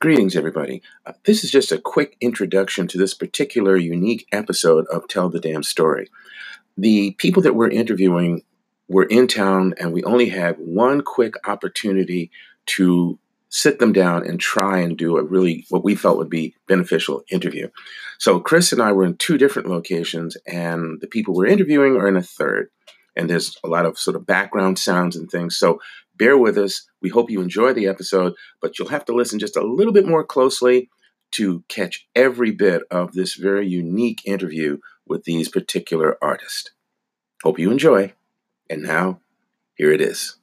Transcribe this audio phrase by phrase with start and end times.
[0.00, 0.80] Greetings, everybody.
[1.04, 5.38] Uh, this is just a quick introduction to this particular unique episode of Tell the
[5.38, 6.08] Damn Story.
[6.78, 8.40] The people that we're interviewing
[8.88, 12.30] were in town, and we only had one quick opportunity
[12.68, 13.18] to
[13.50, 17.22] sit them down and try and do a really what we felt would be beneficial
[17.30, 17.68] interview.
[18.18, 22.08] So Chris and I were in two different locations, and the people we're interviewing are
[22.08, 22.70] in a third.
[23.16, 25.58] And there's a lot of sort of background sounds and things.
[25.58, 25.78] So
[26.20, 26.86] bear with us.
[27.00, 30.06] We hope you enjoy the episode, but you'll have to listen just a little bit
[30.06, 30.90] more closely
[31.32, 36.70] to catch every bit of this very unique interview with these particular artists.
[37.42, 38.12] Hope you enjoy.
[38.68, 39.20] And now,
[39.74, 40.36] here it is.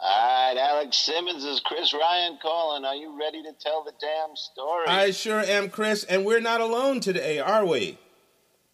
[0.00, 2.84] All right, Alex Simmons is Chris Ryan calling.
[2.84, 4.86] Are you ready to tell the damn story?
[4.86, 7.98] I sure am, Chris, and we're not alone today, are we?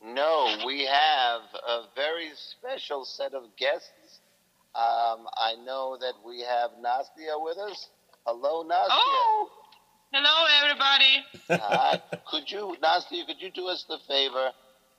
[0.05, 3.91] No, we have a very special set of guests
[4.75, 7.89] um, I know that we have Nastia with us.
[8.27, 8.89] Hello, Nastia.
[8.91, 9.49] Oh,
[10.13, 11.25] hello, everybody.
[11.51, 11.99] uh,
[12.31, 14.51] could you, Nastia, could you do us the favor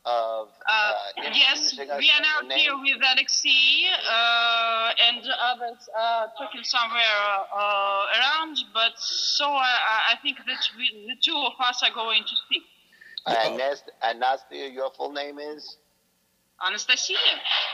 [0.06, 0.94] of uh, uh,
[1.34, 7.02] yes, we are now here with Alexei uh, and others uh, talking somewhere
[7.52, 12.22] uh, around, but so I, I think that we, the two of us are going
[12.22, 12.62] to speak.
[13.26, 15.78] And, Nast- and Nastia, your full name is?
[16.66, 17.16] Anastasia.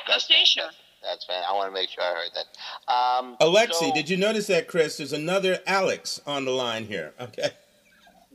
[0.07, 0.71] Anastasia.
[1.03, 1.41] That's fine.
[1.47, 2.91] I want to make sure I heard that.
[2.93, 4.97] Um, Alexei, so, did you notice that, Chris?
[4.97, 7.13] There's another Alex on the line here.
[7.19, 7.49] Okay.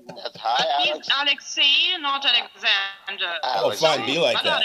[0.09, 1.09] That's hi, Alex.
[1.21, 3.39] Alexei, not Alexander.
[3.43, 4.07] Oh, fine.
[4.07, 4.63] Be like that.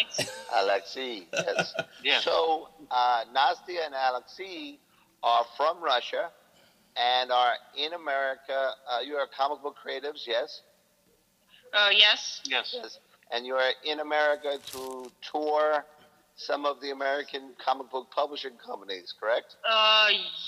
[0.53, 1.27] Alexei.
[1.33, 1.73] Yes.
[2.03, 2.19] yeah.
[2.19, 4.77] So, uh, Nastia and Alexei
[5.23, 6.29] are from Russia
[6.95, 8.72] and are in America.
[8.89, 10.61] Uh, you are comic book creatives, yes?
[11.73, 12.41] Uh, yes.
[12.45, 12.75] Yes.
[12.77, 12.99] Yes.
[13.31, 15.85] And you are in America to tour
[16.45, 19.56] some of the American comic book publishing companies, correct?
[19.67, 20.08] Uh,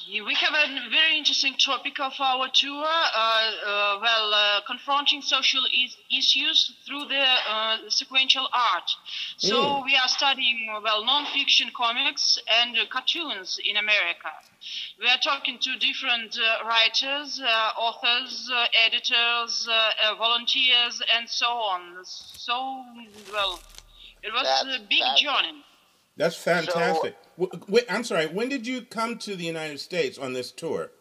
[0.09, 2.83] we have a very interesting topic of our tour.
[2.83, 8.89] Uh, uh, well, uh, confronting social is- issues through the uh, sequential art.
[9.37, 9.85] So mm.
[9.85, 14.31] we are studying well non-fiction comics and cartoons in America.
[14.99, 17.41] We are talking to different uh, writers,
[17.77, 18.49] authors,
[18.85, 19.67] editors,
[20.17, 21.81] volunteers, and so on.
[22.03, 22.83] So
[23.31, 23.59] well.
[24.23, 25.65] It was that's, a big journey.
[26.15, 27.15] That's fantastic.
[27.37, 28.27] So, Wait, I'm sorry.
[28.27, 30.91] When did you come to the United States on this tour?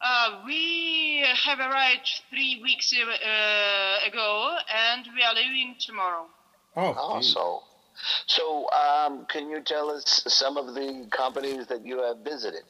[0.00, 6.26] Uh, we have arrived three weeks uh, ago, and we are leaving tomorrow.
[6.76, 7.62] Oh, oh so,
[8.26, 12.62] so um, can you tell us some of the companies that you have visited?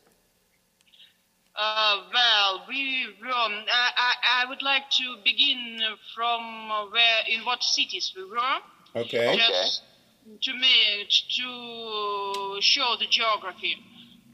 [1.56, 5.78] Uh, well, we um, I, I, I would like to begin
[6.15, 8.59] from where in what cities we were.
[8.97, 9.36] Okay.
[9.36, 9.94] Just, okay
[10.25, 13.77] to me to show the geography.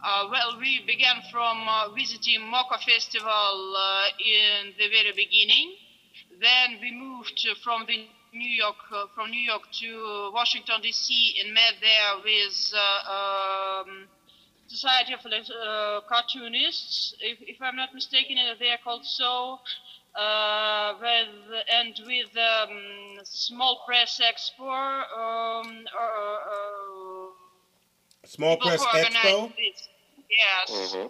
[0.02, 5.74] Uh, well, we began from uh, visiting MoCCA Festival uh, in the very beginning.
[6.40, 11.34] Then we moved from the New York uh, from New York to Washington D.C.
[11.40, 14.08] and met there with uh, um,
[14.68, 17.14] Society of uh, Cartoonists.
[17.20, 19.58] If, if, I'm not mistaken, they are called so
[20.14, 24.68] uh, with and with um, small press expo.
[24.68, 27.26] Um, uh,
[28.24, 29.52] small press expo.
[29.56, 29.88] This.
[30.30, 30.70] Yes.
[30.70, 31.06] Mm-hmm.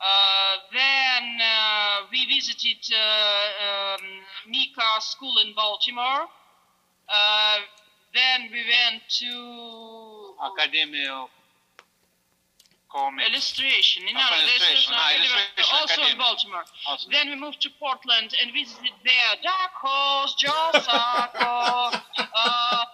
[0.00, 4.06] Uh, then uh, we visited uh, um,
[4.48, 6.26] MICA School in Baltimore.
[7.08, 7.58] Uh,
[8.14, 11.26] then we went to Academia
[12.92, 13.28] comics.
[13.28, 14.04] Illustration.
[14.12, 14.92] No, oh, illustration.
[14.94, 16.64] Ah, illustration also in Baltimore.
[16.86, 17.10] Awesome.
[17.12, 19.32] Then we moved to Portland and visited there.
[19.42, 21.98] Dark Horse, Joe Sacco,
[22.34, 22.84] uh,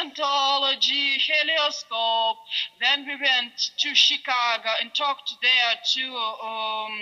[0.00, 2.38] Anthology, Helioscope.
[2.80, 6.98] Then we went to Chicago and talked there to, um,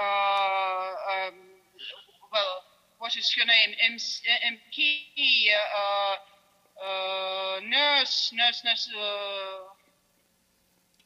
[0.00, 1.34] uh, um,
[2.32, 2.64] well,
[2.98, 3.74] what is her name?
[3.84, 6.16] M- MK, uh,
[6.84, 9.83] uh, nurse, nurse, nurse, uh,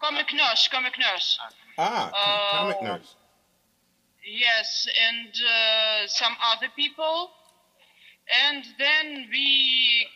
[0.00, 1.38] Comic Nurse, Comic Nurse.
[1.76, 3.14] Ah, uh, Comic Nurse.
[4.24, 7.30] Yes, and uh, some other people.
[8.46, 10.06] And then we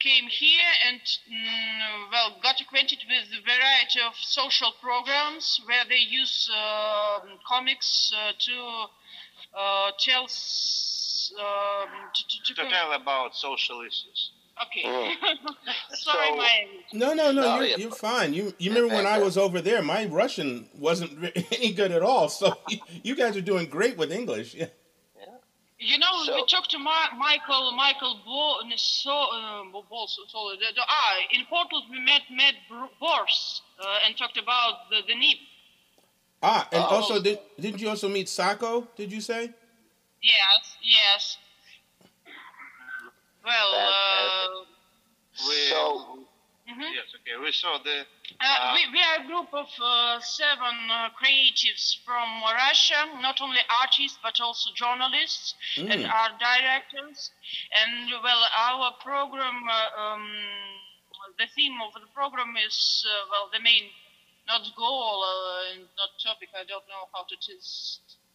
[0.00, 5.98] came here and, mm, well, got acquainted with a variety of social programs where they
[5.98, 8.86] use uh, comics uh, to
[9.56, 10.22] uh, tell.
[11.38, 14.30] Um, to, to, to, to tell about social issues.
[14.66, 14.88] Okay.
[14.88, 15.14] Mm.
[15.92, 16.66] Sorry, so, my.
[16.92, 17.42] No, no, no.
[17.42, 18.34] no you're, you're, fine.
[18.34, 19.82] You you remember when I was over there?
[19.82, 21.12] My Russian wasn't
[21.52, 22.28] any good at all.
[22.28, 22.58] So
[23.02, 24.54] you guys are doing great with English.
[24.54, 24.66] Yeah.
[25.80, 29.62] You know, so, we talked to Ma- Michael Michael Bo- so, uh,
[30.08, 32.54] so, so, ah, in Portland we met Matt
[32.98, 35.38] Bors uh, and talked about the, the Nib.
[36.42, 36.96] Ah, and oh.
[36.96, 38.88] also did didn't you also meet Sacco?
[38.96, 39.52] Did you say?
[40.20, 41.38] Yes, yes.
[43.48, 44.60] Well, uh,
[45.48, 45.80] we, so
[46.68, 46.92] mm-hmm.
[46.92, 47.40] yes, okay.
[47.40, 48.04] We saw the.
[48.04, 53.40] Uh, uh, we, we are a group of uh, seven uh, creatives from Russia, not
[53.40, 55.88] only artists but also journalists mm.
[55.88, 57.30] and art directors.
[57.72, 60.28] And well, our program, uh, um,
[61.38, 63.88] the theme of the program is well, the main
[64.46, 65.24] not goal,
[65.96, 66.48] not topic.
[66.52, 67.56] I don't know how to t-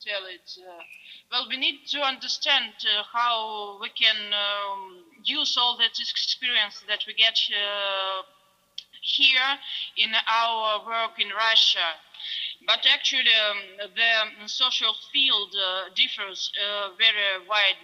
[0.04, 0.52] tell it.
[0.60, 0.84] Uh,
[1.32, 7.00] well, we need to understand uh, how we can um, use all that experience that
[7.08, 8.24] we get uh,
[9.02, 9.50] here
[9.98, 12.00] in our work in Russia.
[12.66, 17.76] But actually, um, the social field uh, differs uh, very wide,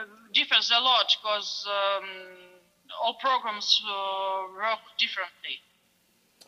[0.00, 2.04] uh, differs a lot because um,
[3.02, 3.80] all programs
[4.56, 5.62] work differently.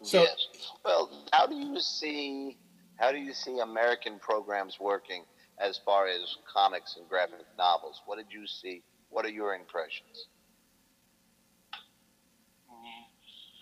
[0.02, 0.48] So, yes.
[0.84, 2.58] well, how do you see
[2.96, 5.24] how do you see American programs working
[5.58, 8.00] as far as comics and graphic novels?
[8.06, 8.82] What did you see?
[9.12, 10.26] What are your impressions?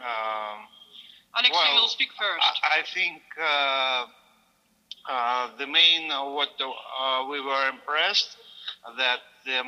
[0.00, 0.58] Um,
[1.36, 2.62] Alexei well, will speak first.
[2.62, 4.06] I, I think uh,
[5.10, 8.36] uh, the main uh, what the, uh, we were impressed
[8.96, 9.62] that the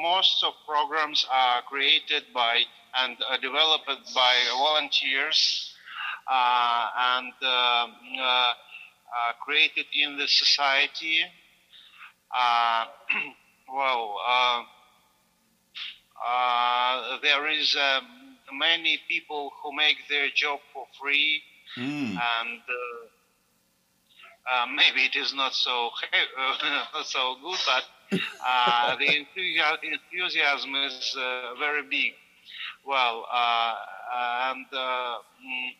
[0.00, 2.62] most of programs are created by
[3.02, 5.74] and uh, developed by volunteers
[6.30, 7.32] uh, and
[9.44, 11.18] created in the society.
[12.30, 12.84] Uh,
[13.74, 14.62] well, uh,
[17.22, 18.06] there is um,
[18.52, 21.42] many people who make their job for free,
[21.76, 22.10] mm.
[22.10, 22.60] and
[24.50, 31.16] uh, maybe it is not so uh, so good, but uh, the enthusiasm is
[31.58, 32.12] very big.
[32.86, 35.70] Well, and mm,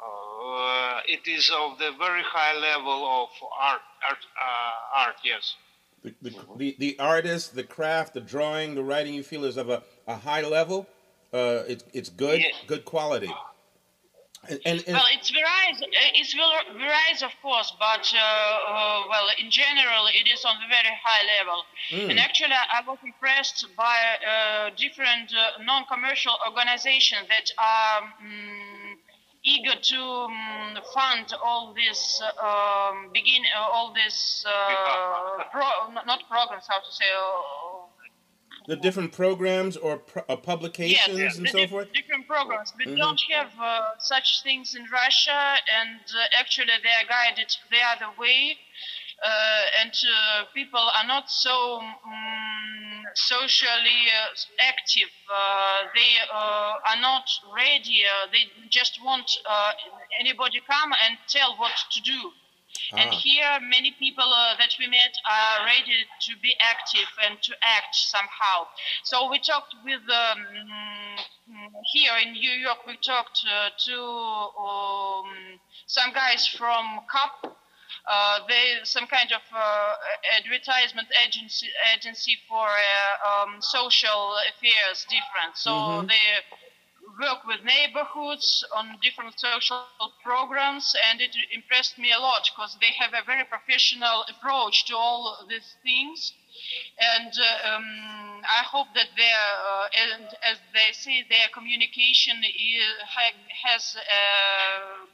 [0.00, 3.28] uh, it is of the very high level of
[3.60, 3.80] art.
[4.08, 5.54] Art, uh, art yes.
[6.02, 9.68] The, the, the, the, artist, the craft, the drawing, the writing you feel is of
[9.68, 10.86] a, a high level.
[11.32, 12.54] Uh, it, it's good, yes.
[12.66, 13.32] good quality.
[14.48, 15.78] And, and, and, well, it's varies.
[16.14, 20.96] It's varies, of course, but uh, uh, well, in general, it is on a very
[21.04, 21.62] high level.
[21.90, 22.10] Mm.
[22.10, 28.02] And actually, I was impressed by uh, different uh, non-commercial organizations that are.
[28.02, 28.79] Um,
[29.50, 35.66] eager to um, fund all this um, begin uh, all this uh, pro,
[36.06, 37.90] not programs how to say uh,
[38.68, 42.96] the different programs or pro- uh, publications yes, and so forth different programs we mm-hmm.
[42.96, 48.10] don't have uh, such things in russia and uh, actually they are guided the other
[48.18, 48.69] way uh,
[49.82, 55.10] and uh, people are not so um, socially uh, active.
[55.94, 58.04] they are not ready.
[58.32, 59.30] they just want
[60.18, 62.32] anybody come and tell what to do.
[62.92, 62.98] Ah.
[62.98, 67.52] And here, many people uh, that we met are ready to be active and to
[67.62, 68.66] act somehow.
[69.04, 70.46] So we talked with um,
[71.92, 72.86] here in New York.
[72.86, 77.56] We talked uh, to um, some guys from CUP,
[78.08, 79.94] uh, they some kind of uh,
[80.38, 85.56] advertisement agency agency for uh, um, social affairs different.
[85.56, 86.06] So mm-hmm.
[86.06, 86.40] they
[87.20, 89.84] work with neighborhoods on different social
[90.22, 94.96] programs, and it impressed me a lot because they have a very professional approach to
[94.96, 96.32] all these things.
[96.98, 102.84] And uh, um, I hope that their, uh, and as they say, their communication is,
[103.64, 105.06] has a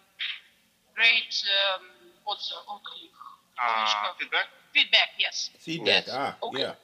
[0.95, 1.96] great um,
[2.26, 4.47] what's uh, feedback?
[4.75, 5.50] Feedback, yes.
[5.59, 6.06] Feedback.
[6.06, 6.14] Yes.
[6.14, 6.61] Ah, okay.
[6.61, 6.75] yeah.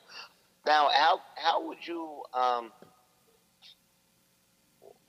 [0.65, 2.73] Now, how how would you um,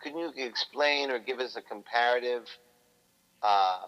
[0.02, 2.46] can you explain or give us a comparative
[3.42, 3.86] uh,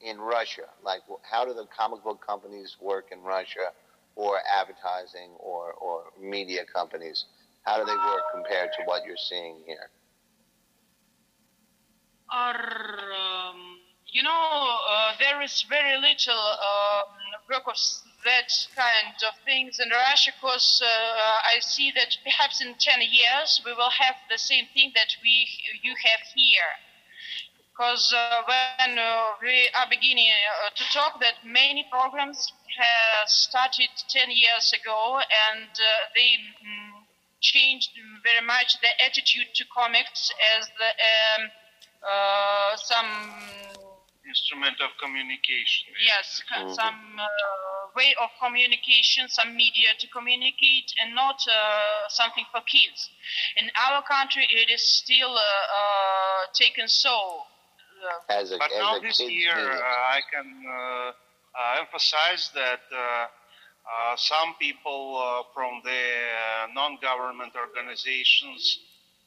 [0.00, 0.66] in Russia?
[0.82, 3.72] Like, how do the comic book companies work in Russia,
[4.16, 7.26] or advertising, or or media companies?
[7.62, 9.90] How do they work compared to what you're seeing here?
[12.30, 13.78] um,
[14.12, 14.87] you know, uh,
[15.28, 17.02] there is very little uh,
[17.50, 17.76] work of
[18.24, 23.60] that kind of things in Russia because uh, I see that perhaps in 10 years
[23.64, 25.46] we will have the same thing that we
[25.82, 26.72] you have here.
[27.70, 33.88] Because uh, when uh, we are beginning uh, to talk that many programs have started
[34.08, 35.68] 10 years ago and
[36.14, 37.04] they mm,
[37.40, 37.90] changed
[38.24, 40.90] very much the attitude to comics as the,
[41.38, 41.50] um,
[42.76, 43.87] some
[44.28, 45.88] instrument of communication.
[46.04, 46.72] Yes, mm-hmm.
[46.72, 53.10] some uh, way of communication, some media to communicate, and not uh, something for kids.
[53.56, 57.42] In our country, it is still uh, uh taken so
[58.28, 59.82] as a, but as now a this year, music.
[59.82, 60.48] I can
[61.80, 62.84] emphasize that.
[63.88, 68.80] Uh, some people uh, from the uh, non-government organizations,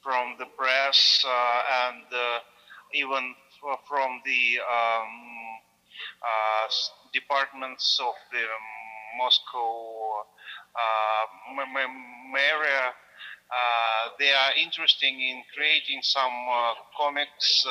[0.04, 2.06] from the press, and
[2.94, 3.34] even
[3.88, 5.60] from the um,
[7.12, 8.44] departments of the
[9.18, 10.24] Moscow
[12.36, 12.92] area,
[14.18, 16.32] they are interested in creating some
[16.96, 17.66] comics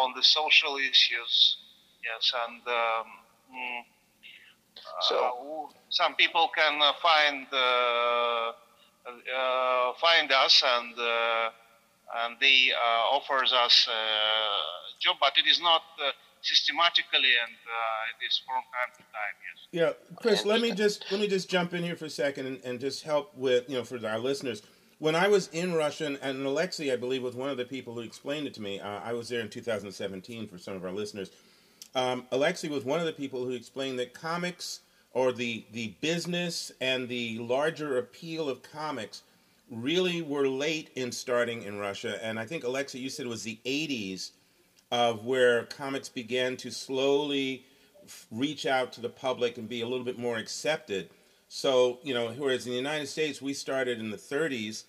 [0.00, 1.58] on the social issues.
[2.04, 3.06] Yes, and um,
[3.50, 3.82] mm,
[5.00, 8.52] so uh, some people can uh, find uh,
[10.00, 10.94] find us and
[12.24, 12.72] and they
[13.12, 15.82] offers us a job, but it is not
[16.42, 17.54] systematically and
[18.20, 19.34] it is from time to time.
[19.42, 19.96] Yes.
[20.10, 20.44] Yeah, Chris.
[20.44, 23.02] Let me just let me just jump in here for a second and, and just
[23.02, 24.62] help with you know for our listeners
[24.98, 28.00] when I was in Russian, and Alexei, I believe, was one of the people who
[28.00, 28.80] explained it to me.
[28.80, 31.30] Uh, I was there in 2017 for some of our listeners.
[31.94, 34.80] Um, Alexei was one of the people who explained that comics
[35.12, 39.22] or the the business and the larger appeal of comics
[39.70, 42.22] really were late in starting in Russia.
[42.24, 44.30] And I think Alexei, you said it was the 80s
[44.90, 47.64] of where comics began to slowly
[48.30, 51.10] reach out to the public and be a little bit more accepted.
[51.48, 54.84] So, you know, whereas in the United States we started in the 30s,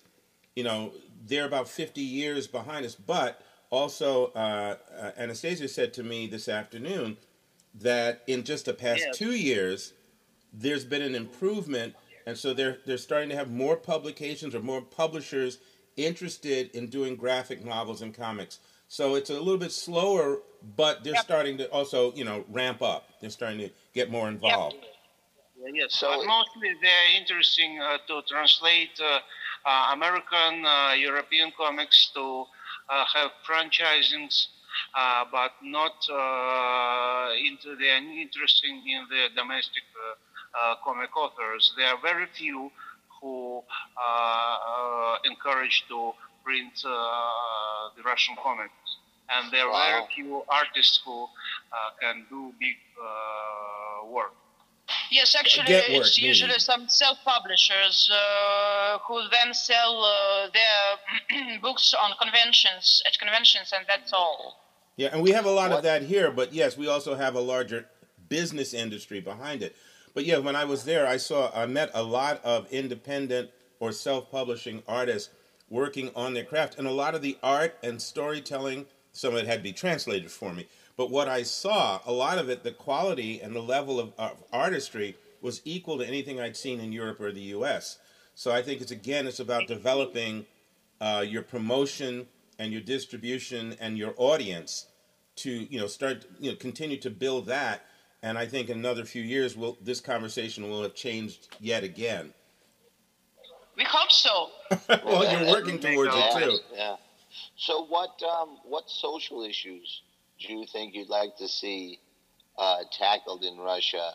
[0.54, 0.92] you know,
[1.26, 2.94] they're about 50 years behind us.
[2.94, 7.16] But also, uh, uh, Anastasia said to me this afternoon
[7.74, 9.18] that in just the past yes.
[9.18, 9.92] two years,
[10.52, 11.94] there's been an improvement,
[12.26, 15.58] and so they're they're starting to have more publications or more publishers
[15.96, 18.60] interested in doing graphic novels and comics.
[18.88, 20.38] So it's a little bit slower,
[20.76, 21.24] but they're yep.
[21.24, 23.08] starting to also you know ramp up.
[23.20, 24.76] They're starting to get more involved.
[24.76, 25.74] Yep.
[25.74, 29.18] Yes, so but mostly they're interesting uh, to translate uh,
[29.66, 32.44] uh, American, uh, European comics to
[32.88, 34.46] uh, have franchisings,
[34.96, 35.92] uh, but not
[37.36, 39.82] into the interesting in the domestic
[40.54, 41.74] uh, comic authors.
[41.76, 42.70] There are very few
[43.20, 43.62] who
[43.96, 46.12] are uh, encouraged to
[46.48, 46.90] print uh,
[47.96, 48.72] the Russian comics.
[49.28, 49.90] And there are wow.
[49.90, 51.26] very few artists who
[52.00, 52.76] can do big
[54.10, 54.32] work.
[55.10, 56.28] Yes, actually, work, it's meaning.
[56.28, 63.84] usually some self-publishers uh, who then sell uh, their books on conventions at conventions, and
[63.86, 64.56] that's all.
[64.96, 65.78] Yeah, and we have a lot what?
[65.78, 67.86] of that here, but yes, we also have a larger
[68.28, 69.76] business industry behind it.
[70.14, 73.50] But yeah, when I was there, I saw I met a lot of independent
[73.80, 75.30] or self-publishing artists
[75.70, 78.86] working on their craft, and a lot of the art and storytelling.
[79.12, 82.38] Some of it had to be translated for me, but what I saw, a lot
[82.38, 86.56] of it, the quality and the level of, of artistry was equal to anything I'd
[86.56, 87.98] seen in Europe or the U.S.
[88.34, 90.46] So I think it's again, it's about developing
[91.00, 92.26] uh, your promotion
[92.58, 94.86] and your distribution and your audience
[95.36, 97.82] to you know start you know continue to build that
[98.22, 102.34] and I think in another few years, will this conversation will have changed yet again.
[103.77, 104.49] We hope so.
[105.05, 106.57] well, you're working towards it too.
[106.75, 106.95] Yeah.
[107.57, 110.01] So, what um, what social issues
[110.39, 111.99] do you think you'd like to see
[112.57, 114.13] uh, tackled in Russia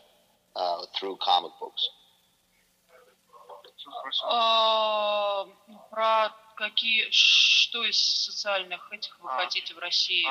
[0.54, 1.88] uh, through comic books?
[4.22, 5.46] Uh,
[5.90, 10.26] про какие, что из социальных этих вы хотите в России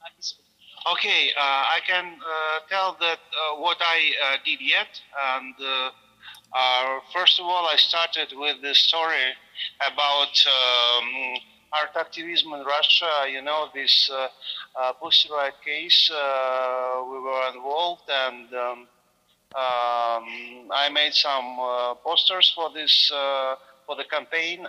[0.00, 0.46] описывать?
[0.86, 4.88] Okay, uh, I can uh, tell that uh, what I did yet,
[5.34, 5.54] and
[7.13, 9.33] first of all, I started with the story
[9.81, 11.39] about um,
[11.73, 13.25] art activism in Russia.
[13.29, 14.27] You know, this uh,
[14.79, 18.79] uh, Pussy Riot case, uh, we were involved, and um,
[19.55, 20.25] um,
[20.73, 21.57] I made some
[22.03, 23.11] posters for this
[23.85, 24.67] for the campaign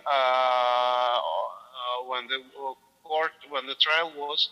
[2.06, 2.42] when the
[3.04, 4.50] court when the trial was.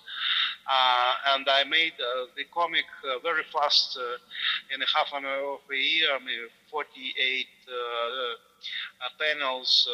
[0.65, 5.25] Uh, and I made uh, the comic uh, very fast uh, in a half an
[5.27, 9.89] hour of a year, maybe 48 uh, uh, panels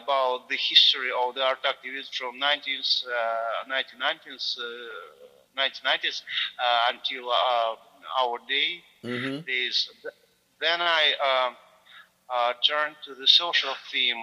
[0.00, 3.04] about the history of the art activism from 19th,
[3.68, 4.56] 1990s,
[5.58, 6.22] 1990s
[6.90, 8.82] until our day.
[9.04, 9.46] Mm-hmm.
[9.46, 9.88] Days.
[10.60, 11.50] Then I
[12.28, 14.16] uh, turned to the social theme.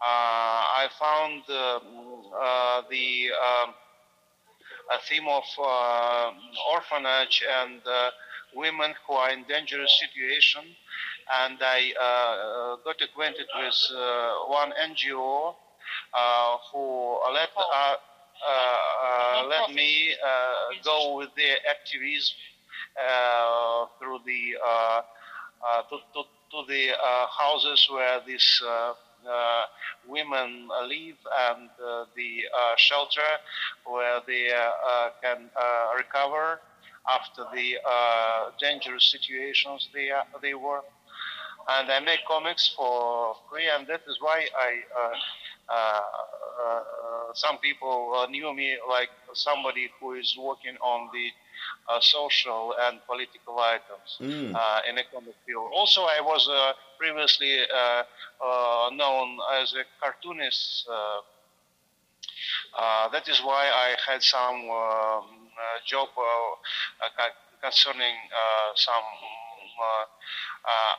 [0.00, 1.78] Uh, uh, I found uh,
[2.36, 3.74] uh, the um,
[5.08, 5.44] theme of
[6.72, 7.80] orphanage and
[8.54, 10.62] women who are in dangerous situation,
[11.44, 11.92] and I
[12.84, 13.90] got acquainted with
[14.48, 15.54] one NGO
[16.72, 17.50] who let
[18.46, 22.36] uh, let me uh, go with their activism
[23.00, 24.54] uh, through the
[25.88, 26.92] to, to, to, the
[27.30, 28.92] houses where these uh,
[29.26, 29.64] Uh,
[30.06, 31.16] women live
[31.48, 33.22] and uh, the uh, shelter
[33.86, 36.60] where they uh, uh can uh, recover
[37.08, 37.76] after the
[38.60, 40.10] dangerous situations they
[40.42, 40.82] they were.
[41.68, 44.82] And I make comics for free, and that is why I
[47.34, 51.30] some people knew me like somebody who is working on the
[51.88, 54.54] uh, social and political items mm.
[54.54, 55.70] uh, in economic field.
[55.74, 58.02] Also, I was uh, previously uh,
[58.42, 60.88] uh, known as a cartoonist.
[60.88, 61.20] Uh,
[63.10, 65.24] that is why I had some um,
[65.86, 66.08] job
[67.62, 68.14] concerning
[68.74, 69.04] some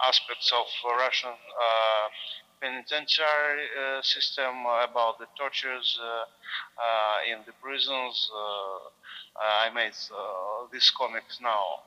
[0.08, 0.66] aspects of
[0.98, 1.34] Russian
[2.62, 8.30] penitentiary uh, system, uh, about the tortures uh, in the prisons.
[9.38, 9.94] I made
[10.72, 11.82] these comics now.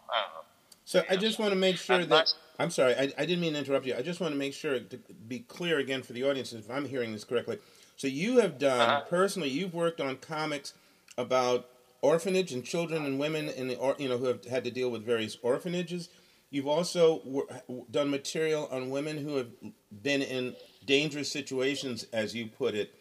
[0.84, 3.60] so I just want to make sure that I'm sorry, I, I didn't mean to
[3.60, 3.94] interrupt you.
[3.96, 4.98] I just want to make sure to
[5.28, 7.58] be clear again for the audience if I'm hearing this correctly.
[7.96, 9.00] So you have done uh-huh.
[9.08, 10.74] personally, you've worked on comics
[11.16, 11.68] about
[12.02, 15.04] orphanage and children and women in the you know who have had to deal with
[15.04, 16.08] various orphanages.
[16.50, 17.46] You've also
[17.90, 19.48] done material on women who have
[20.02, 20.54] been in
[20.86, 22.94] dangerous situations, as you put it,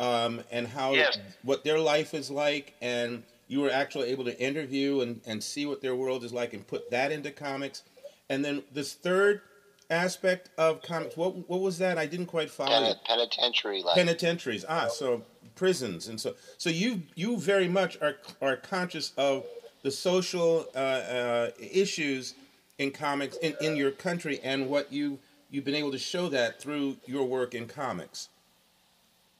[0.00, 1.18] um, and how yes.
[1.42, 5.66] what their life is like, and you were actually able to interview and, and see
[5.66, 7.82] what their world is like and put that into comics.
[8.30, 9.42] And then this third
[9.90, 11.98] aspect of comics, what what was that?
[11.98, 12.86] I didn't quite follow.
[12.86, 13.96] Pen- penitentiary life.
[13.96, 14.64] Penitentiaries.
[14.68, 15.22] Ah, so
[15.54, 19.44] prisons, and so so you you very much are are conscious of
[19.82, 22.34] the social uh, uh, issues
[22.78, 25.18] in comics in, in your country and what you
[25.54, 28.28] you've been able to show that through your work in comics.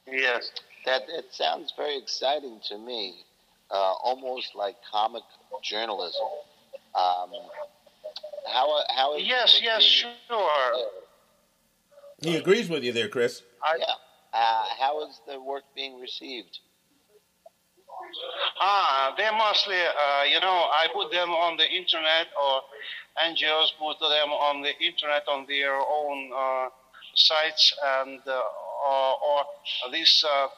[0.06, 0.52] Yes,
[0.86, 3.16] that it sounds very exciting to me,
[3.70, 5.24] uh, almost like comic
[5.62, 6.26] journalism.
[6.94, 7.30] Um,
[8.46, 10.86] how how is yes yes sure.
[12.20, 13.42] He agrees with you there, Chris.
[13.62, 13.84] I, yeah.
[14.32, 16.60] Uh, how is the work being received?
[18.60, 22.62] Ah, they mostly, uh, you know, I put them on the internet or
[23.18, 26.68] NGOs put them on the internet on their own uh,
[27.14, 28.42] sites and uh,
[28.86, 29.44] or, or,
[29.92, 30.48] these uh,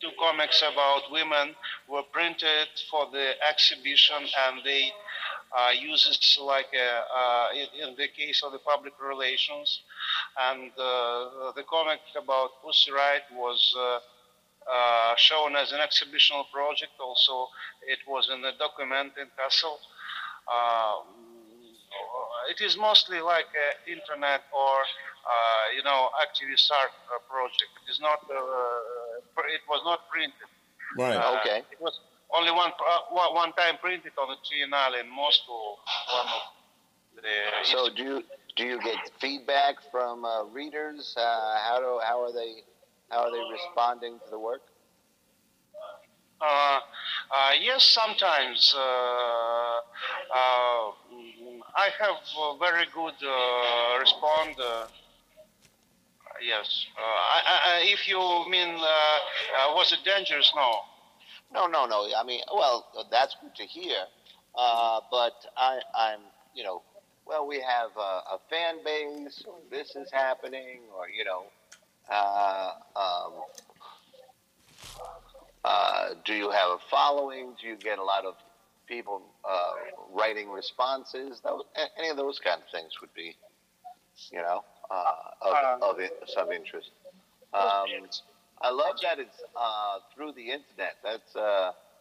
[0.00, 1.54] two comics about women
[1.88, 4.90] were printed for the exhibition and they
[5.56, 9.80] uh, use it like a, uh, in, in, the case of the public relations.
[10.40, 13.76] And uh, the comic about Pussy Riot was
[14.64, 16.92] uh, shown as an exhibitional project.
[17.00, 17.48] Also,
[17.86, 19.76] it was in a document in Kassel.
[20.48, 21.04] Uh,
[22.50, 24.76] it is mostly like an internet or
[25.24, 26.92] uh, you know activist art
[27.28, 27.70] project.
[27.86, 28.20] It is not.
[28.28, 30.48] it was not printed.
[30.96, 31.16] Right.
[31.40, 31.62] okay.
[31.70, 32.00] It was
[32.36, 32.72] only one
[33.10, 35.76] one time printed on the Triennale in Moscow.
[36.12, 36.42] One of
[37.16, 38.22] the so do you
[38.56, 41.14] do you get feedback from uh, readers?
[41.16, 42.62] Uh, how do how are they
[43.14, 44.62] how are they responding to the work?
[46.40, 46.80] Uh, uh,
[47.60, 48.74] yes, sometimes.
[48.76, 49.80] Uh, uh
[51.76, 54.54] I have a very good uh, respond.
[54.60, 54.86] Uh,
[56.42, 56.86] yes.
[56.96, 58.74] I, I, if you mean,
[59.74, 60.52] was it dangerous?
[60.54, 60.80] No.
[61.52, 62.08] No, no, no.
[62.16, 64.06] I mean, well, that's good to hear.
[64.54, 66.20] but I, I'm,
[66.54, 66.82] you know,
[67.26, 71.44] well, we have a, a fan base, or this is happening, or you know,
[72.10, 73.32] uh, um,
[75.64, 77.54] uh, do you have a following?
[77.60, 78.34] Do you get a lot of
[78.86, 79.72] people uh,
[80.12, 81.40] writing responses?
[81.44, 81.62] Those,
[81.98, 83.34] any of those kind of things would be,
[84.30, 86.90] you know, uh, of, uh, of some interest.
[87.52, 87.86] Um,
[88.60, 90.96] I love that it's uh, through the internet.
[91.02, 91.32] That's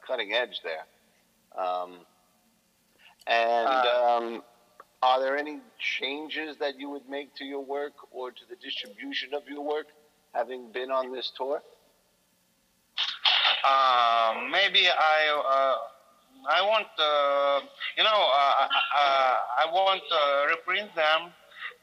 [0.06, 0.86] cutting edge there.
[1.58, 2.00] Um,
[3.28, 4.44] and um,
[5.04, 9.34] are there any changes that you would make to your work or to the distribution
[9.34, 9.88] of your work,
[10.34, 11.62] having been on this tour?
[13.66, 15.20] Uh, maybe I
[15.56, 15.76] uh,
[16.58, 17.60] I want uh,
[17.98, 18.68] you know uh,
[19.02, 21.32] uh, I want to reprint them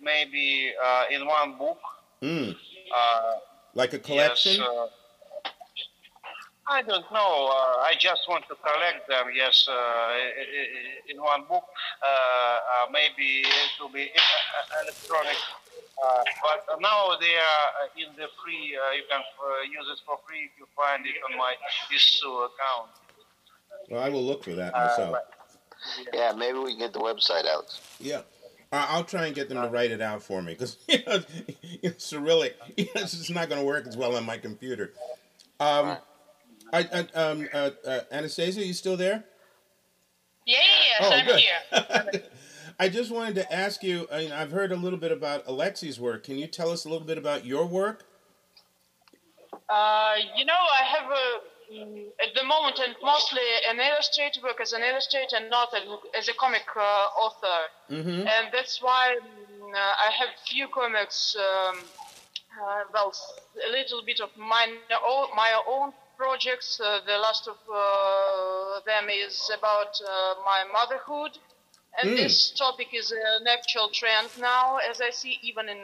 [0.00, 1.80] maybe uh, in one book.
[2.22, 2.54] Mm.
[3.74, 4.56] like a collection.
[4.56, 4.90] Yes,
[6.70, 7.50] I don't know.
[7.50, 9.26] Uh, I just want to collect them.
[9.34, 10.14] Yes, uh,
[11.10, 11.64] in one book.
[12.00, 15.36] Uh, uh maybe it will be uh, electronic.
[15.98, 18.78] Uh, but now they are in the free.
[18.96, 19.20] you can
[19.68, 21.54] use it for free if you find it on my
[21.92, 22.90] Issuu account.
[23.90, 25.16] Well, I will look for that myself.
[26.14, 27.78] yeah, maybe we can get the website out.
[27.98, 28.22] Yeah.
[28.72, 31.20] I'll try and get them to write it out for me because you know,
[31.98, 34.92] Cyrillic, it's not going to work as well on my computer.
[35.58, 35.98] Um,
[36.72, 39.24] I, I, um, uh, uh, Anastasia, you still there?
[40.46, 40.56] Yeah,
[41.00, 41.40] yes, oh, I'm good.
[41.40, 42.22] here.
[42.80, 44.06] I just wanted to ask you.
[44.10, 46.24] I mean, I've heard a little bit about Alexei's work.
[46.24, 48.04] Can you tell us a little bit about your work?
[49.68, 54.60] Uh, you know, I have a, mm, at the moment and mostly an illustrator work
[54.60, 55.68] as an illustrator and not
[56.18, 58.26] as a comic uh, author, Mm-hmm.
[58.26, 61.36] and that's why mm, uh, I have few comics.
[61.36, 61.78] Um,
[62.60, 63.14] uh, well,
[63.68, 64.70] a little bit of mine,
[65.36, 66.80] my own projects.
[66.80, 71.32] Uh, the last of uh, them is about uh, my motherhood.
[71.98, 72.16] And Mm.
[72.16, 75.80] this topic is an actual trend now, as I see, even in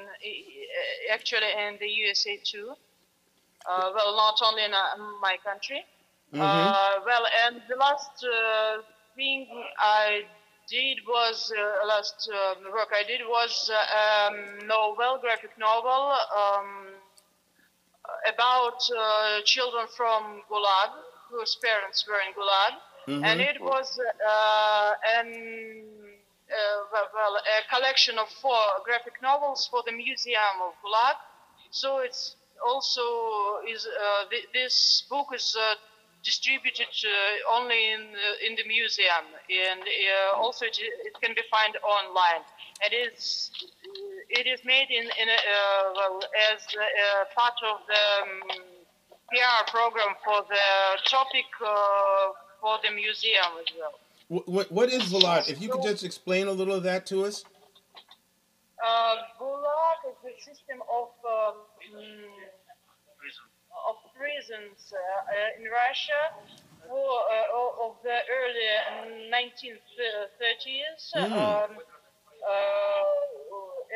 [1.16, 2.68] actually in the USA too.
[3.68, 5.84] Uh, well, not only in uh, my country.
[6.32, 6.42] Mhm.
[6.42, 8.82] Uh, well, and the last uh,
[9.16, 9.46] thing
[9.78, 10.22] I
[10.68, 16.02] did was uh, last um, work I did was uh, um, novel, graphic novel
[16.42, 16.85] um,
[18.26, 20.90] about uh, children from Gulag
[21.30, 22.74] whose parents were in Gulag,
[23.22, 23.48] and Mhm.
[23.50, 25.28] it was uh, an
[26.50, 31.16] uh, well, well, a collection of four graphic novels for the Museum of Gulag.
[31.70, 33.02] So it's also
[33.68, 35.74] is uh, th- this book is uh,
[36.26, 41.44] distributed uh, only in the, in the museum, and uh, also it, it can be
[41.54, 42.42] found online.
[42.82, 43.50] It is
[44.28, 46.20] it is made in in a, uh, well
[46.52, 48.60] as uh, part of the um,
[49.30, 50.66] PR program for the
[51.08, 53.94] topic uh, for the museum as well.
[54.28, 55.48] What, what, what is Vlad?
[55.48, 57.44] If you could just explain a little of that to us.
[58.76, 61.54] Uh, Gulag is a system of um,
[64.36, 66.22] prisons uh, uh, in Russia
[66.84, 68.68] who, uh, of the early
[69.32, 71.02] 1930s.
[71.16, 71.32] Mm.
[71.32, 71.70] Um,
[72.46, 73.02] uh,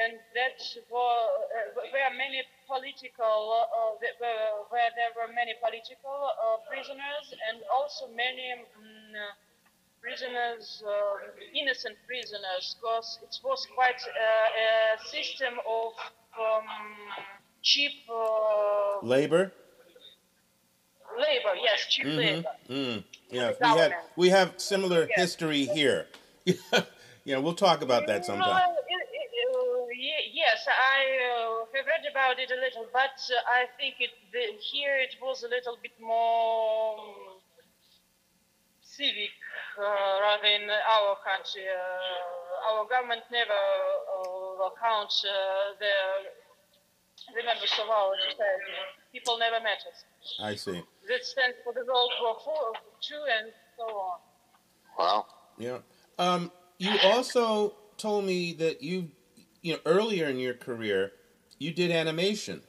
[0.00, 0.56] and that
[0.88, 7.60] were, uh, where many political, uh, were- where there were many political uh, prisoners and
[7.70, 9.34] also many mm, uh,
[10.00, 10.90] prisoners, uh,
[11.54, 15.92] innocent prisoners, because it was quite uh, a system of
[16.38, 16.64] um,
[17.62, 19.52] cheap uh, Labor.
[21.20, 21.54] Labor.
[21.62, 22.18] Yes, cheap Mm-hmm.
[22.18, 22.54] labor.
[22.68, 23.04] Mm.
[23.30, 23.94] Yeah, we government.
[24.16, 25.18] we have similar Yes.
[25.22, 26.06] history here.
[27.24, 28.70] yeah, we'll talk about that Uh, sometime.
[28.88, 29.86] it- it- uh,
[30.42, 30.98] yes, I
[31.30, 35.14] uh, have read about it a little, but uh, I think it the, here it
[35.22, 37.40] was a little bit more um,
[38.82, 39.30] civic
[39.78, 39.82] uh,
[40.26, 41.66] rather in our country.
[41.68, 44.68] Uh, our government never uh,
[45.24, 45.94] uh, the
[47.34, 48.76] the members of our society.
[49.12, 50.04] People never met us.
[50.40, 50.82] I see.
[51.08, 54.18] That stands for the World War Four, Two, and so on.
[54.98, 55.26] Well,
[55.58, 55.78] Yeah.
[56.18, 59.10] Um, you also told me that you,
[59.62, 61.12] you know, earlier in your career,
[61.58, 62.62] you did animation.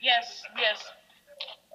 [0.00, 0.82] Yes, yes.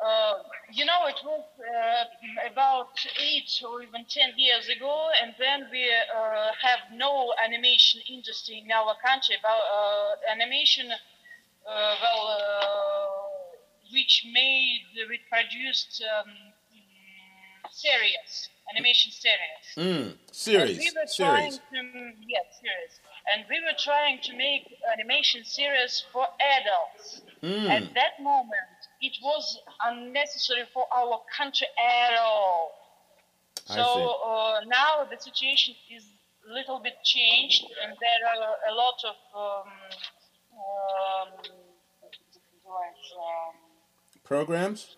[0.04, 0.34] Uh,
[0.72, 5.84] you know, it was uh, about eight or even ten years ago, and then we
[5.90, 9.36] uh, have no animation industry in our country.
[9.40, 10.92] About uh, animation,
[11.68, 13.08] well, uh,
[13.92, 16.32] which made, which produced um,
[17.72, 19.66] series, animation series.
[19.78, 21.62] Mm, And series, we were trying series.
[21.72, 22.94] to, yes, series.
[23.34, 26.26] And we were trying to make animation series for
[26.58, 27.22] adults.
[27.44, 27.70] Mm.
[27.70, 32.72] At that moment, it was unnecessary for our country at all.
[33.70, 36.04] I So uh, now the situation is
[36.50, 39.72] a little bit changed, and there are a lot of um,
[40.58, 41.30] um,
[42.68, 43.54] um,
[44.24, 44.96] Programs.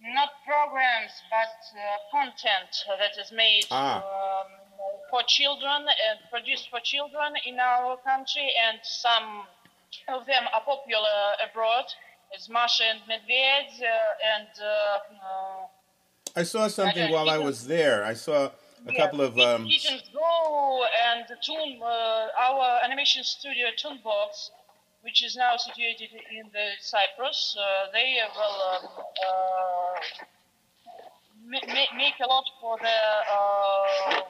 [0.00, 3.98] not programs, but uh, content that is made Ah.
[3.98, 4.48] um,
[5.10, 9.44] for children and produced for children in our country, and some
[10.08, 11.84] of them are popular abroad.
[12.32, 14.66] It's Masha and Medved uh, and uh,
[15.26, 15.66] uh,
[16.36, 18.04] I saw something Okay, while I was there.
[18.04, 18.52] I saw a
[18.86, 19.68] yeah, couple of um,
[20.14, 24.50] Go and Toon, uh, our animation studio Toonbox,
[25.02, 27.56] which is now situated in the Cyprus.
[27.58, 28.88] Uh, they will um,
[29.26, 30.00] uh,
[31.46, 32.98] ma- ma- make a lot for the
[33.36, 34.20] uh,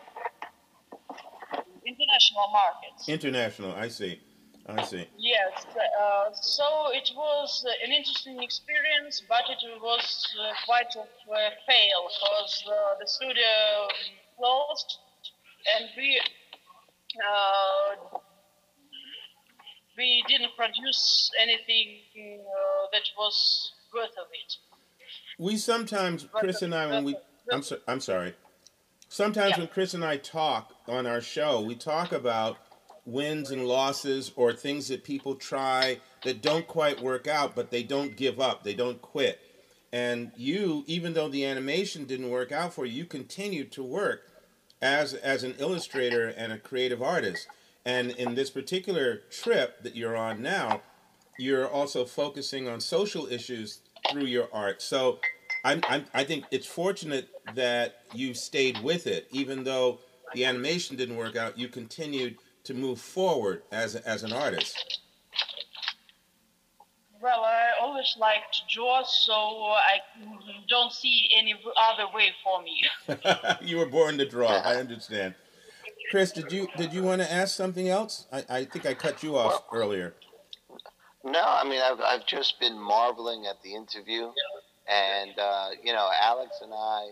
[1.86, 3.08] international markets.
[3.08, 3.74] international.
[3.74, 4.20] I see.
[4.66, 5.08] I see.
[5.18, 5.66] Yes,
[6.00, 11.50] uh, so it was uh, an interesting experience, but it was uh, quite a uh,
[11.66, 13.88] fail because uh, the studio
[14.38, 14.98] closed
[15.76, 16.20] and we
[17.18, 18.18] uh,
[20.00, 24.56] we didn't produce anything uh, that was worth of it.
[25.38, 27.16] We sometimes, Chris and I, when we,
[27.52, 28.34] I'm, so, I'm sorry.
[29.10, 29.58] Sometimes Yeah.
[29.58, 32.56] when Chris and I talk on our show, we talk about
[33.04, 37.82] wins and losses or things that people try that don't quite work out, but they
[37.82, 39.38] don't give up, they don't quit.
[39.92, 44.22] And you, even though the animation didn't work out for you, you continued to work
[44.80, 47.48] as as an illustrator and a creative artist.
[47.84, 50.82] And in this particular trip that you're on now,
[51.38, 54.82] you're also focusing on social issues through your art.
[54.82, 55.20] So
[55.64, 60.00] I'm, I'm, I think it's fortunate that you stayed with it, even though
[60.34, 61.58] the animation didn't work out.
[61.58, 65.00] You continued to move forward as as an artist.
[67.20, 70.00] Well, I always liked to draw, so I
[70.68, 72.80] don't see any other way for me.
[73.68, 74.52] you were born to draw.
[74.52, 75.34] I understand.
[76.10, 78.26] Chris, did you did you want to ask something else?
[78.32, 80.14] I, I think I cut you off well, earlier.
[81.24, 84.32] No, I mean I've I've just been marveling at the interview,
[84.88, 87.06] and uh, you know Alex and I,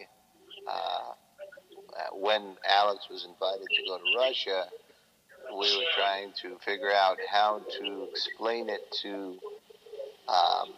[0.68, 1.12] uh,
[2.12, 4.64] when Alex was invited to go to Russia,
[5.52, 9.38] we were trying to figure out how to explain it to
[10.28, 10.70] um,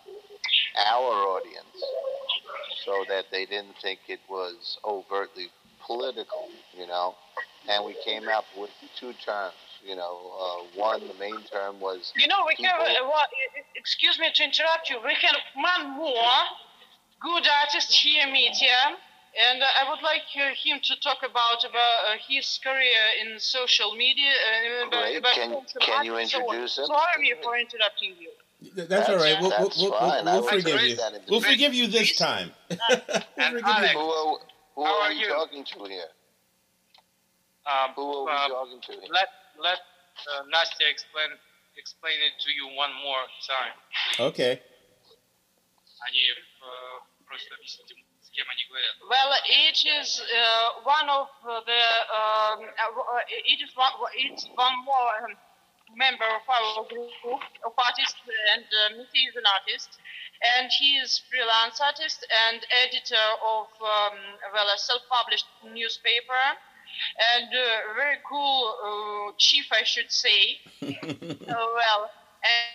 [0.87, 1.85] our audience
[2.85, 5.49] so that they didn't think it was overtly
[5.87, 7.15] political, you know.
[7.69, 9.55] And we came up with two terms.
[9.85, 12.13] You know, uh, one, the main term was.
[12.15, 12.81] You know, we people, have.
[12.83, 13.25] Uh, well,
[13.75, 14.99] excuse me to interrupt you.
[15.05, 16.45] We have one more
[17.21, 18.97] good artist here, Mitya.
[19.31, 23.95] And I would like uh, him to talk about about uh, his career in social
[23.95, 24.29] media.
[24.29, 25.17] Uh, Great.
[25.19, 26.89] About can, can you introduce so, him?
[26.89, 28.31] Sorry for interrupting you.
[28.75, 29.41] That's, that's all right.
[29.41, 30.97] We'll, we'll, we'll, we'll forgive you.
[31.29, 32.51] We'll forgive you this time.
[32.69, 34.39] and Alex, who,
[34.75, 36.05] who how are you talking to here?
[37.71, 39.13] Um, who are we uh, talking to here?
[39.15, 39.31] Let
[39.63, 41.31] let uh, Nastya explain
[41.79, 43.75] explain it to you one more time.
[44.19, 44.59] Okay.
[49.07, 55.15] Well, it is uh, one of the um, uh, it is one it's one more.
[55.23, 55.37] Um,
[55.97, 58.23] member of our group of artists,
[58.55, 59.99] and um, he is an artist,
[60.59, 64.17] and he is freelance artist and editor of um,
[64.55, 66.45] well a self-published newspaper,
[67.35, 70.59] and uh, very cool uh, chief, I should say.
[70.83, 70.89] uh,
[71.49, 72.11] well,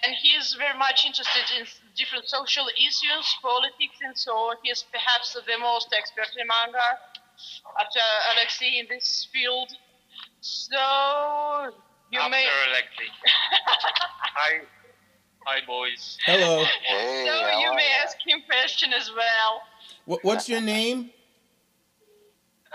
[0.04, 4.58] and he is very much interested in different social issues, politics, and so on.
[4.64, 8.00] he is perhaps the most expert among us after
[8.34, 9.72] Alexei in this field.
[10.42, 10.78] So
[12.12, 12.46] you After may...
[12.70, 13.10] Alexei.
[14.36, 14.62] hi,
[15.46, 16.18] hi, boys.
[16.26, 16.64] Hello.
[16.84, 19.62] Hey, so you may ask him question as well.
[20.06, 21.10] What, what's your name?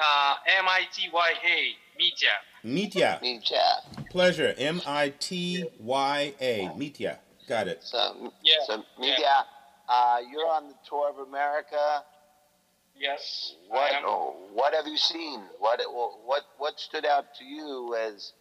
[0.00, 1.74] Uh, M I T Y A.
[1.98, 2.28] Mitya.
[2.64, 3.18] Mitya.
[3.22, 4.06] Mitya.
[4.10, 4.54] Pleasure.
[4.56, 6.70] M I T Y A.
[6.76, 7.18] Mitya.
[7.48, 7.82] Got it.
[7.82, 8.54] So, yeah.
[8.66, 9.42] So, Mitya, yeah.
[9.88, 12.04] uh, you're on the tour of America.
[12.96, 13.54] Yes.
[13.68, 15.40] What oh, What have you seen?
[15.58, 15.80] What
[16.24, 18.32] what what stood out to you as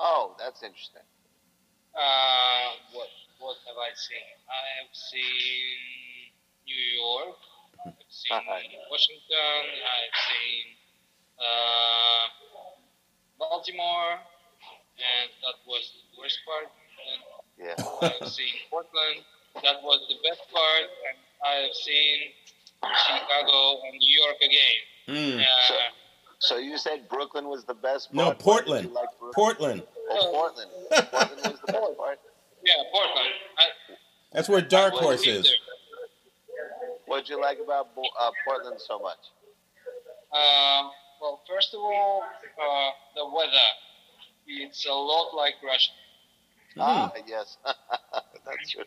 [0.00, 1.04] Oh, that's interesting.
[1.92, 4.32] Uh, what what have I seen?
[4.48, 6.32] I have seen
[6.64, 7.36] New York.
[7.84, 8.88] I've seen uh-huh.
[8.90, 9.60] Washington.
[9.76, 10.79] I've seen
[11.40, 12.24] uh,
[13.38, 14.20] Baltimore,
[15.00, 16.68] and that was the worst part.
[16.68, 17.20] And
[17.66, 18.20] yeah.
[18.20, 19.24] I've seen Portland.
[19.54, 22.30] That was the best part, and I've seen
[22.80, 24.78] Chicago and New York again.
[25.08, 25.40] Mm.
[25.40, 25.74] Uh, so,
[26.38, 28.26] so you said Brooklyn was the best part?
[28.26, 28.92] No, Portland.
[28.92, 29.82] Like Portland.
[30.10, 30.70] Oh, Portland.
[31.10, 32.20] Portland was the best part.
[32.64, 33.34] Yeah, Portland.
[33.58, 33.64] I,
[34.32, 35.52] That's where Dark Horse is.
[37.06, 39.18] What did you like about uh, Portland so much?
[40.32, 43.68] Uh, well, first of all, uh, the weather.
[44.46, 45.90] It's a lot like Russia.
[46.78, 47.22] Ah, mm.
[47.26, 47.56] yes.
[47.64, 48.84] That's true.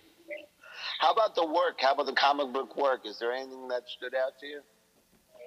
[0.99, 1.79] How about the work?
[1.79, 3.05] How about the comic book work?
[3.05, 4.61] Is there anything that stood out to you?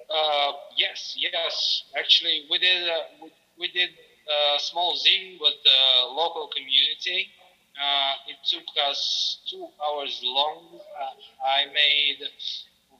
[0.09, 1.83] Uh, yes, yes.
[1.97, 7.27] Actually, we did uh, we, we, did a small zine with the local community.
[7.75, 10.79] Uh, it took us two hours long.
[10.79, 12.25] Uh, I made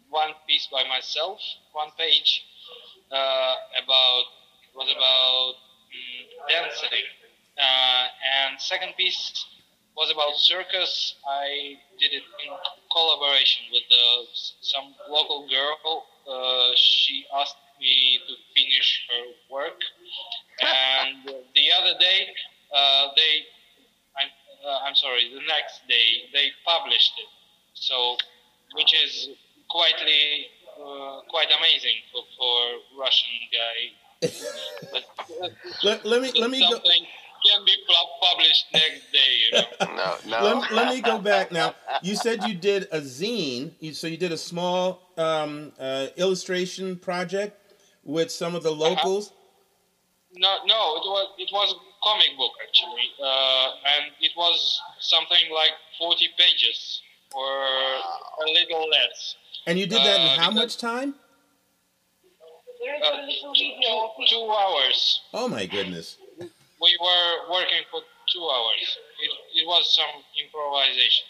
[0.10, 1.39] one piece by myself,
[1.71, 2.43] one page
[3.12, 4.24] uh, about
[4.76, 7.08] was about um, dancing,
[7.58, 8.06] uh,
[8.46, 9.46] and second piece
[9.96, 11.15] was about circus.
[11.28, 12.54] I did it in
[12.91, 13.84] collaboration with
[14.62, 19.80] some local girl uh, she asked me to finish her work.
[20.60, 22.28] and the other day,
[22.76, 23.48] uh, they,
[24.20, 24.30] I'm,
[24.65, 27.30] uh, I'm sorry, the next day, they published it.
[27.74, 28.17] So,
[28.76, 29.30] which is
[29.70, 30.48] quietly,
[30.80, 33.78] uh, quite amazing for, for Russian guy.
[34.92, 35.04] but,
[35.84, 36.80] let, let me, let me go
[37.46, 37.74] can be
[38.22, 39.32] published next day.
[39.46, 39.96] You know?
[39.96, 40.60] no, no.
[40.60, 41.76] Let, let, me go back now.
[42.02, 47.76] You said you did a zine, so you did a small um, uh, illustration project
[48.04, 48.90] with some of the uh-huh.
[48.90, 49.28] locals.
[49.28, 49.34] Uh-huh.
[50.40, 55.52] No, no, it was it was a comic book actually, uh, and it was something
[55.54, 57.02] like forty pages
[57.34, 59.36] or a little less.
[59.67, 61.13] And you did that in uh, how much time?
[63.03, 65.21] Uh, two, two hours.
[65.34, 66.17] Oh my goodness
[66.82, 68.01] we were working for
[68.32, 68.97] two hours.
[69.23, 71.25] It, it was some improvisation.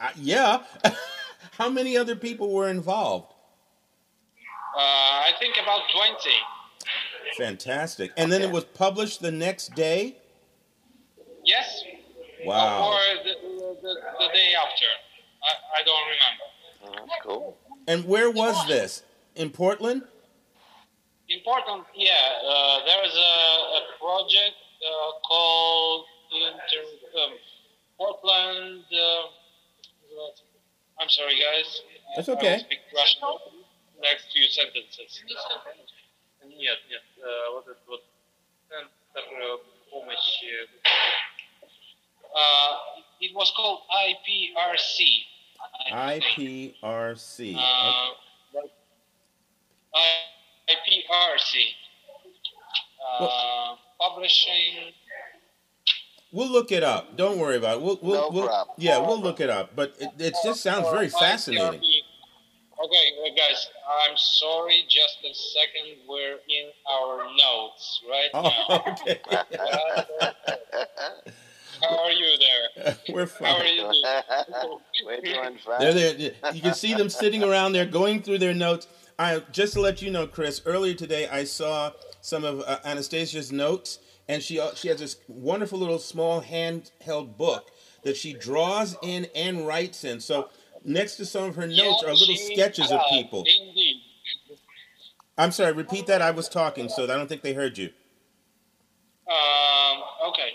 [0.00, 0.62] Uh, yeah.
[1.52, 3.32] How many other people were involved?
[4.76, 6.16] Uh, I think about 20.
[7.36, 8.12] Fantastic.
[8.16, 10.18] And then it was published the next day?
[11.44, 11.82] Yes.
[12.44, 12.92] Wow.
[12.92, 13.34] Or the,
[13.80, 14.86] the, the day after.
[15.42, 16.44] I, I don't remember.
[17.07, 17.57] Oh, that's cool.
[17.87, 19.03] And where was this?
[19.35, 20.03] In Portland?
[21.29, 22.11] Important, yeah.
[22.45, 23.33] Uh, there is a,
[23.79, 26.83] a project uh, called Inter,
[27.23, 27.31] um,
[27.97, 28.83] Portland.
[28.91, 31.81] Uh, I'm sorry, guys.
[32.15, 32.59] That's I will okay.
[32.59, 33.21] speak Russian
[34.01, 35.23] next few sentences.
[36.45, 37.01] Нет, нет.
[37.17, 38.03] э, Вот этот вот
[38.69, 39.57] центр э,
[39.89, 40.67] помощи.
[42.35, 42.77] Uh,
[43.21, 45.23] it was called IPRC.
[45.92, 47.54] IPRC.
[47.56, 47.58] Uh,
[49.94, 51.74] I- IPRC.
[53.20, 54.92] Uh, publishing.
[56.30, 57.16] We'll look it up.
[57.16, 57.82] Don't worry about it.
[57.82, 58.76] We'll, we'll, No we'll problem.
[58.78, 59.74] yeah, we'll look it up.
[59.74, 61.80] But it, it just sounds very fascinating.
[62.84, 63.66] Okay, uh, guys,
[64.06, 64.84] I'm sorry.
[64.88, 65.96] Just a second.
[66.08, 68.84] We're in our notes right Oh, now.
[68.92, 69.20] okay.
[71.80, 72.96] How are you there?
[73.10, 73.48] We're fine.
[73.48, 74.02] How are you doing?
[75.06, 75.80] We're doing fine.
[75.80, 76.32] They're there.
[76.52, 78.86] You can see them sitting around there going through their notes.
[79.18, 80.62] I just to let you know, Chris.
[80.64, 85.16] Earlier today, I saw some of uh, Anastasia's notes, and she uh, she has this
[85.26, 87.70] wonderful little small handheld book
[88.04, 90.20] that she draws in and writes in.
[90.20, 90.50] So
[90.84, 93.40] next to some of her notes are little Yes, sketches of people.
[93.40, 94.02] Indeed.
[95.36, 95.72] I'm sorry.
[95.72, 96.22] Repeat that.
[96.22, 97.90] I was talking, so I don't think they heard you.
[99.28, 100.50] Um, okay.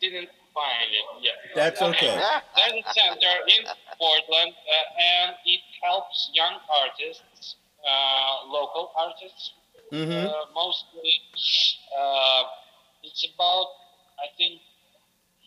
[0.00, 1.34] Didn't find it yet.
[1.54, 2.14] That's okay.
[2.56, 3.62] There's a center in
[3.98, 9.52] Portland, uh, and it helps young artists, uh, local artists,
[9.92, 10.12] Mm-hmm.
[10.12, 11.08] uh, mostly.
[11.96, 12.42] Uh,
[13.02, 13.68] it's about,
[14.20, 14.60] I think,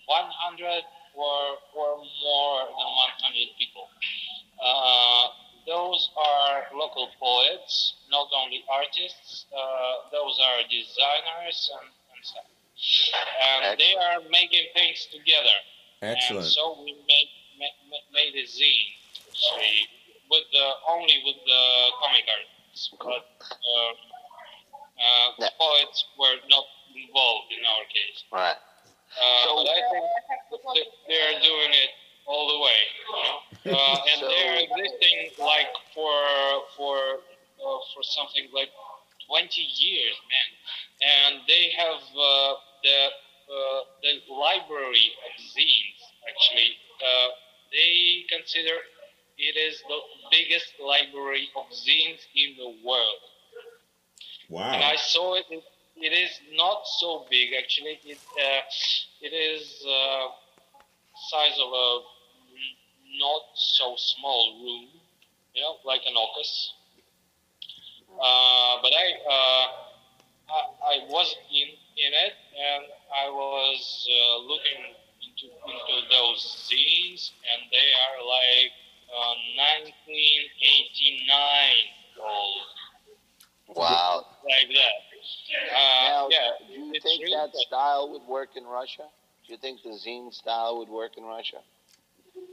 [0.07, 0.81] 100
[1.13, 1.41] or,
[1.77, 2.89] or more than
[3.21, 3.85] 100 people.
[4.57, 5.27] Uh,
[5.67, 9.45] those are local poets, not only artists.
[9.53, 12.49] Uh, those are designers and, and stuff.
[13.62, 15.58] And they are making things together.
[16.02, 16.46] Excellent.
[16.46, 17.78] And so we made, made,
[18.13, 18.91] made a zine,
[19.30, 19.86] actually,
[20.30, 21.63] with the, only with the
[22.02, 22.89] comic artists.
[22.98, 23.91] But uh,
[25.46, 26.65] uh, poets were not
[26.96, 28.24] involved in our case.
[28.32, 28.58] Right.
[28.58, 29.82] Uh, So- but I
[30.74, 31.89] think they're doing it
[32.26, 32.82] all the way.
[32.98, 33.38] you know.
[33.62, 36.17] Uh, and So- they're existing like for
[36.76, 36.98] for
[37.62, 38.70] uh, for something like
[39.28, 40.50] 20 years, man.
[41.02, 43.00] And they have uh, the
[43.52, 46.00] uh, the library of zines.
[46.28, 47.30] Actually, uh,
[47.72, 48.76] they consider
[49.38, 50.00] it is the
[50.32, 53.22] biggest library of zines in the world.
[54.74, 54.82] And Wow.
[54.84, 55.46] I saw it.
[55.50, 55.63] It,
[55.96, 58.00] it is not so big actually.
[58.04, 58.62] It uh,
[59.22, 60.28] it is uh,
[61.30, 62.00] size of a
[63.20, 64.89] not so small room,
[65.54, 66.74] you know, like an office.
[68.20, 69.67] Uh, but I, uh,
[70.50, 70.62] I
[70.94, 71.67] I was in
[72.07, 72.85] in it, and
[73.15, 78.71] I was uh, looking into into those zines, and they are like
[79.09, 81.85] uh, 1989
[82.21, 82.65] old
[83.67, 84.25] Wow.
[84.47, 84.93] like that.
[85.73, 87.55] Uh, Now, yeah, do you think really that good.
[87.55, 89.09] style would work in Russia?
[89.45, 91.61] Do you think the zine style would work in Russia?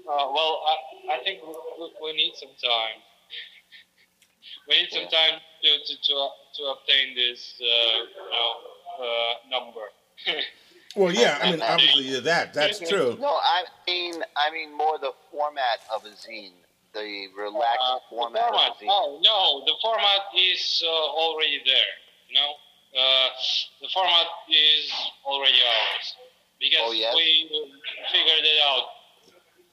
[0.08, 3.02] Uh, well, I, I think we, we- we need some time.
[4.68, 6.14] We need some time to to to,
[6.56, 8.50] to obtain this uh, you know,
[9.50, 9.87] number.
[10.96, 11.38] Well, yeah.
[11.42, 13.14] I mean, obviously yeah, that that's true.
[13.20, 16.56] No, I mean, I mean more the format of a zine,
[16.94, 18.70] the relaxed Uh, the format, format.
[18.72, 18.88] of a zine.
[18.88, 21.92] Oh no, the format is uh, already there.
[22.28, 22.50] You know,
[22.98, 23.28] uh,
[23.82, 24.90] the format is
[25.24, 26.06] already ours
[26.58, 27.14] because Oh, yes?
[27.14, 28.84] we uh, figured it out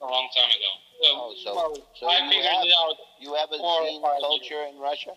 [0.01, 0.71] a long time ago.
[0.75, 2.97] Uh, Oh, so- well, so I figured have- it out.
[3.21, 5.15] You have a Four or zine five culture in Russia?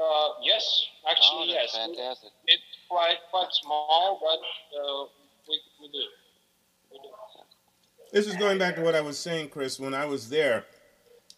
[0.00, 1.86] Uh, yes, actually, that's yes.
[1.86, 2.30] fantastic.
[2.46, 5.06] It's quite quite small, but uh,
[5.48, 6.04] we, we do.
[6.90, 7.08] We do.
[8.12, 9.78] This is going back to what I was saying, Chris.
[9.78, 10.64] When I was there,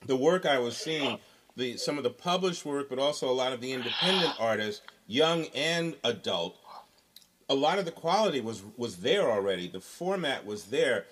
[0.07, 1.19] the work I was seeing,
[1.57, 5.47] the some of the published work, but also a lot of the independent artists, young
[5.55, 6.57] and adult,
[7.49, 9.69] a lot of the quality was was there already.
[9.69, 11.05] The format was there.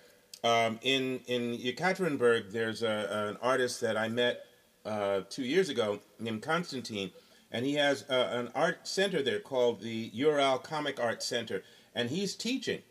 [0.43, 4.47] Um, in in Yekaterinburg, there's a, an artist that I met
[4.87, 7.11] uh, two years ago named Konstantin,
[7.51, 11.63] and he has uh, an art center there called the Ural Comic Art Center,
[11.95, 12.83] and he's teaching.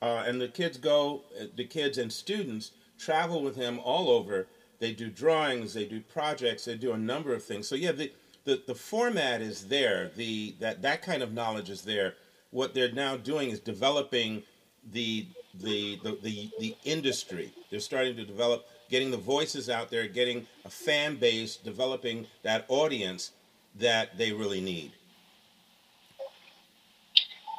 [0.00, 4.48] Uh, and the kids go, uh, the kids and students travel with him all over.
[4.80, 7.68] They do drawings, they do projects, they do a number of things.
[7.68, 8.12] So yeah, the,
[8.44, 10.10] the, the format is there.
[10.16, 12.14] The that that kind of knowledge is there.
[12.50, 14.42] What they're now doing is developing
[14.90, 17.52] the the, the, the, the industry.
[17.70, 22.64] They're starting to develop, getting the voices out there, getting a fan base, developing that
[22.68, 23.32] audience
[23.76, 24.92] that they really need.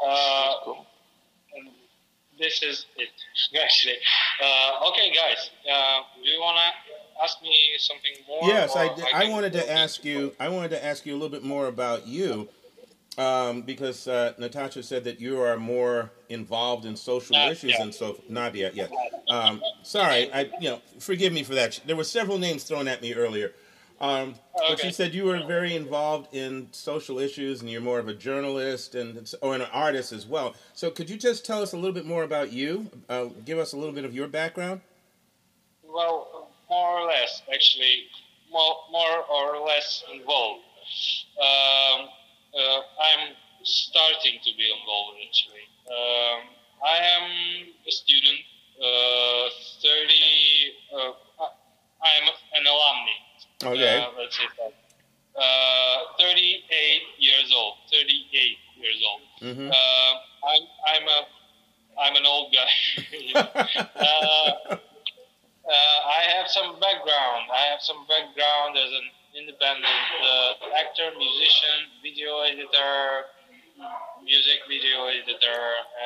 [0.06, 0.74] Uh.
[2.40, 3.10] This is it,
[3.64, 3.96] actually.
[4.44, 8.42] Uh, okay, guys, uh, do you want to ask me something more?
[8.44, 10.34] Yes, I, I, I wanted to ask you.
[10.40, 12.50] I wanted to ask you a little bit more about you.
[13.16, 18.20] Um, because uh, Natasha said that you are more involved in social issues and so
[18.28, 18.76] not yet.
[18.76, 18.90] Yes.
[19.30, 21.80] Um, sorry, I you know forgive me for that.
[21.86, 23.54] There were several names thrown at me earlier,
[24.04, 24.66] um, okay.
[24.68, 28.14] but she said you were very involved in social issues and you're more of a
[28.14, 30.56] journalist and or an artist as well.
[30.74, 32.92] So could you just tell us a little bit more about you?
[33.08, 34.82] Uh, give us a little bit of your background.
[35.88, 38.08] Well, more or less, actually,
[38.52, 40.64] more more or less involved.
[41.40, 42.10] Um,
[42.54, 45.64] uh, I'm starting to be involved actually.
[45.88, 46.50] Um,
[46.84, 48.40] I am a student,
[48.84, 49.48] uh,
[49.82, 50.14] 30,
[50.94, 51.46] uh,
[52.04, 52.28] I'm
[52.60, 53.16] an alumni.
[53.66, 53.98] Okay.
[54.00, 54.74] Uh, let's that.
[55.36, 59.22] Uh, 38 years old, 38 years old.
[59.42, 59.70] Mm-hmm.
[59.72, 60.14] Uh,
[60.46, 61.20] I'm, I'm a,
[62.00, 62.70] I'm an old guy.
[63.36, 64.78] uh,
[65.64, 67.50] uh, I have some background.
[67.50, 69.08] I have some background as an
[69.40, 69.86] independent
[70.22, 73.26] uh, actor, musician, video editor,
[74.24, 75.62] music video editor,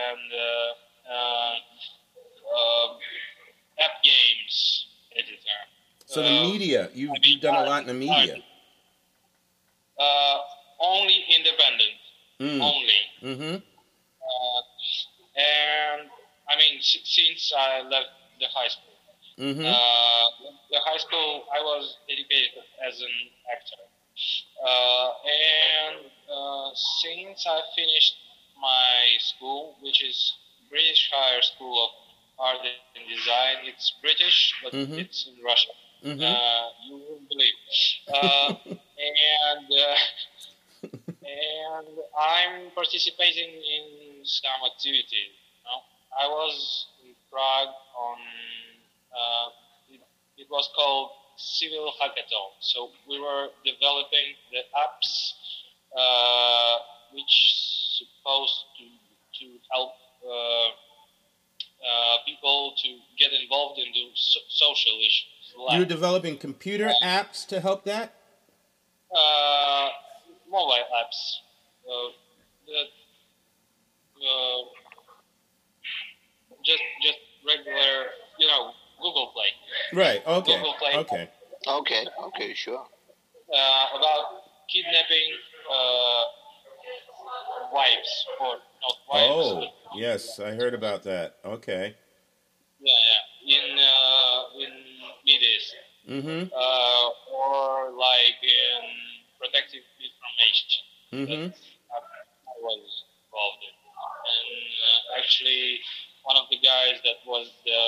[0.08, 1.56] and uh, uh,
[2.56, 2.98] um,
[3.80, 5.62] app games editor.
[6.08, 8.38] So the media, you've, I mean, you've done a lot in the media.
[10.00, 10.38] Uh,
[10.80, 11.96] only independent.
[12.40, 12.62] Mm.
[12.62, 13.02] Only.
[13.24, 13.56] Mm-hmm.
[13.56, 14.62] Uh,
[15.36, 16.10] and
[16.50, 18.08] I mean, since I left
[18.40, 18.88] the high school,
[19.38, 19.62] Mm-hmm.
[19.62, 23.16] Uh, the high school, I was educated as an
[23.54, 23.86] actor.
[24.66, 28.16] Uh, and uh, since I finished
[28.60, 30.34] my school, which is
[30.72, 31.90] British Higher School of
[32.40, 34.98] Art and Design, it's British, but mm-hmm.
[34.98, 35.70] it's in Russia.
[36.06, 36.24] Mm-hmm.
[36.24, 37.60] Uh, you wouldn't believe.
[38.14, 39.96] Uh, and uh,
[41.28, 41.88] and
[42.18, 45.34] I'm participating in some activity.
[45.34, 45.82] You know?
[46.22, 48.18] I was in Prague on
[49.12, 49.50] uh,
[49.90, 50.02] it,
[50.38, 52.52] it, was called Civil Hackathon.
[52.60, 55.34] So we were developing the apps
[55.98, 56.78] uh,
[57.14, 57.34] which
[57.98, 58.86] supposed to
[59.40, 59.94] to help
[60.26, 60.70] uh,
[61.78, 65.37] uh, people to get involved in the so- social issues.
[65.58, 68.14] Like, You're developing computer apps to help that.
[69.12, 69.90] Uh,
[70.50, 71.38] mobile apps.
[71.86, 72.84] The,
[74.20, 74.64] uh,
[76.66, 78.08] just just regular,
[78.40, 80.00] you know, Google Play.
[80.00, 80.28] Right.
[80.28, 80.58] Okay.
[80.58, 80.96] Google Play.
[80.96, 81.30] Okay.
[81.68, 82.06] Okay.
[82.28, 82.54] Okay.
[82.54, 82.86] Sure.
[83.54, 84.26] Uh, about
[84.70, 85.32] kidnapping
[85.72, 86.24] uh,
[87.74, 89.32] wives or not wives.
[89.32, 91.38] Oh, yes, I heard about that.
[91.46, 91.96] Okay.
[92.82, 92.94] Yeah,
[93.46, 93.58] yeah.
[93.58, 94.72] In uh, in
[95.26, 95.76] Mid East.
[96.08, 96.48] Mm-hmm.
[96.56, 98.84] Uh, or like in
[99.40, 100.82] protective information.
[101.12, 101.46] Mm-hmm.
[101.52, 103.76] I was involved in.
[103.76, 105.80] And uh, actually,
[106.24, 107.84] one of the guys that was the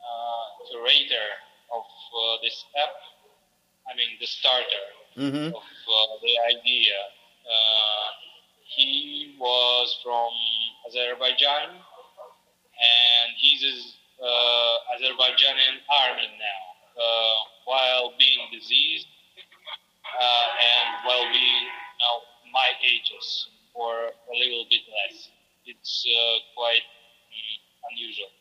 [0.00, 1.28] uh, curator
[1.72, 2.96] of uh, this app,
[3.88, 5.52] I mean the starter mm-hmm.
[5.52, 6.98] of uh, the idea.
[8.64, 10.30] he was from
[10.86, 16.62] Azerbaijan, and he's uh, Azerbaijani army now,
[17.64, 19.06] while being diseased
[20.18, 21.64] uh, and while being
[22.00, 22.14] now
[22.52, 25.28] my ages or a little bit less.
[25.66, 26.82] It's uh, quite
[27.92, 28.32] unusual.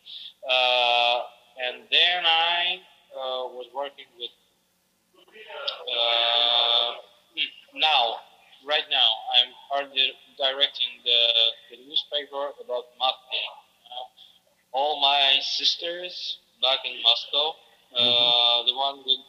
[1.60, 2.80] And then I
[3.12, 4.32] uh, was working with
[5.90, 6.92] uh,
[7.76, 8.22] now,
[8.66, 9.92] right now, I'm art
[10.38, 11.22] directing the,
[11.72, 12.86] the newspaper about.
[13.02, 13.20] Uh,
[14.72, 17.58] all my sisters back in Moscow,
[17.90, 18.68] uh, mm-hmm.
[18.70, 19.26] the one with,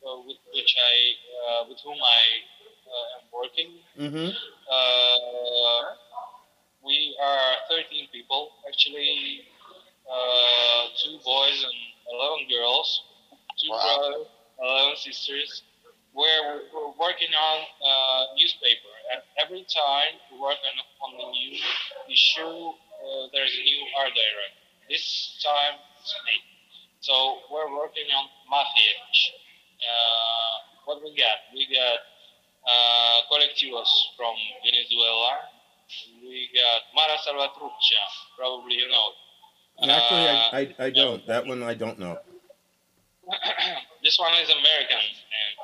[0.00, 0.96] uh, with which I,
[1.32, 2.20] uh, with whom I
[3.16, 3.80] am working.
[3.96, 4.36] Mm-hmm.
[6.84, 9.48] we are 13 people, actually
[10.04, 11.80] uh, two boys and
[12.12, 13.00] 11 girls,
[13.56, 13.80] two wow.
[13.80, 14.28] brothers,
[14.60, 15.62] 11 sisters.
[16.12, 21.56] We're, we're working on a newspaper, and every time we work on, on the new
[22.12, 24.68] issue, uh, there's a new art director.
[24.90, 26.36] This time it's me.
[27.00, 28.92] So we're working on Mafia.
[29.78, 30.48] Uh,
[30.88, 31.38] what we got?
[31.52, 32.00] We got
[32.66, 35.44] uh, Colectivos from Venezuela.
[36.24, 38.02] We got Mara Salvatrucha,
[38.36, 39.12] probably you know.
[39.78, 41.26] Actually, I, don't.
[41.26, 42.18] That one I don't know.
[44.02, 45.04] this one is American.
[45.40, 45.54] And,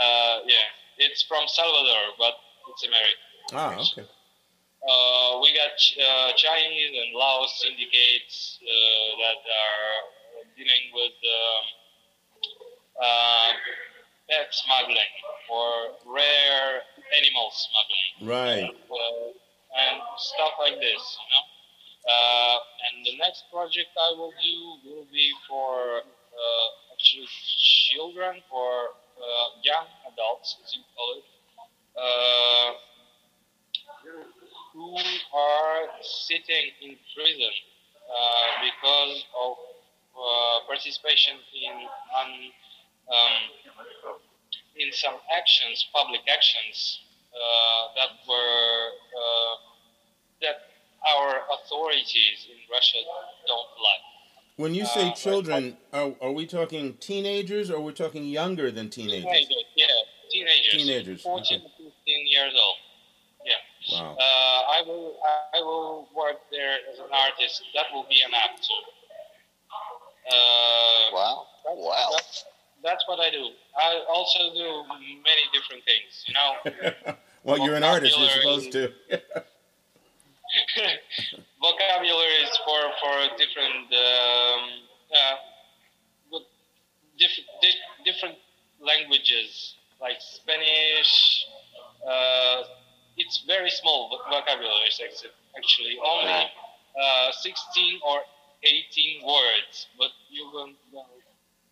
[0.00, 0.68] uh, yeah,
[0.98, 2.34] it's from Salvador, but
[2.68, 3.26] it's American.
[3.52, 4.06] Ah, okay.
[4.06, 9.92] uh, we got uh, Chinese and Laos syndicates uh, that are
[10.56, 11.64] dealing with um,
[13.02, 13.50] uh,
[14.28, 15.14] pet smuggling
[15.50, 16.82] or rare
[17.16, 18.30] animal smuggling.
[18.30, 18.70] Right.
[18.70, 19.32] Uh,
[19.70, 21.44] and stuff like this, you know.
[22.00, 22.56] Uh,
[22.88, 24.56] and the next project I will do
[24.88, 27.28] will be for uh, actually
[27.92, 29.84] children, for uh, young
[30.40, 31.24] adults, as you call it,
[32.00, 32.72] uh,
[34.72, 34.96] who
[35.36, 37.52] are sitting in prison
[38.08, 39.56] uh, because of
[40.16, 41.72] uh, participation in
[42.18, 42.50] um,
[44.76, 47.00] in some actions, public actions
[47.34, 48.88] uh, that were
[49.18, 49.54] uh,
[50.40, 50.56] that
[51.16, 52.98] our authorities in Russia
[53.46, 54.10] don't like.
[54.56, 58.90] When you say uh, children, are, are we talking teenagers or we're talking younger than
[58.90, 59.24] teenagers?
[59.24, 59.59] Teenagers,
[60.70, 61.22] teenagers.
[61.22, 61.22] Teenagers.
[61.22, 61.92] 14 okay.
[62.04, 62.76] 15 years old.
[63.44, 63.54] Yeah.
[63.92, 64.16] Wow.
[64.18, 65.16] Uh, I will
[65.54, 67.62] I will work there as an artist.
[67.74, 68.66] That will be an act.
[70.30, 71.46] Uh, wow.
[71.66, 72.08] wow.
[72.12, 72.44] That's,
[72.84, 73.50] that's what I do.
[73.76, 74.84] I also do
[75.24, 76.24] many different things.
[76.26, 77.14] You know.
[77.44, 78.18] well, you're an artist.
[78.18, 78.92] You're supposed to.
[81.60, 84.62] vocabularies for for different um,
[85.14, 85.36] uh,
[87.18, 88.36] diff- di- different
[88.80, 91.44] languages like Spanish.
[92.06, 92.62] Uh,
[93.16, 94.88] it's very small vocabulary
[95.56, 96.48] actually, only
[97.00, 98.20] uh, 16 or
[98.62, 101.04] 18 words, but you won't know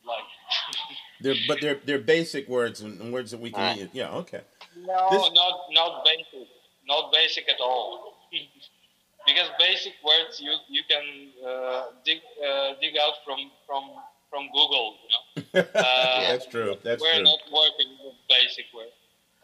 [0.07, 0.25] like.
[1.21, 3.89] they're but they're they're basic words and words that we can use.
[3.93, 4.43] Yeah, okay.
[4.77, 5.31] No, this...
[5.35, 6.49] not not basic,
[6.87, 8.15] not basic at all.
[9.27, 11.05] because basic words you you can
[11.45, 13.85] uh, dig uh, dig out from from
[14.31, 14.97] from Google.
[15.37, 15.69] You know?
[15.75, 16.77] uh, That's true.
[16.83, 17.25] That's we're true.
[17.25, 18.93] not working with basic words.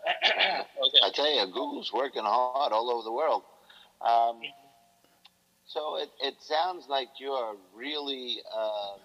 [0.27, 0.99] okay.
[1.03, 3.43] I tell you, Google's working hard all over the world.
[4.01, 4.41] Um,
[5.67, 8.97] so it, it sounds like you're really uh,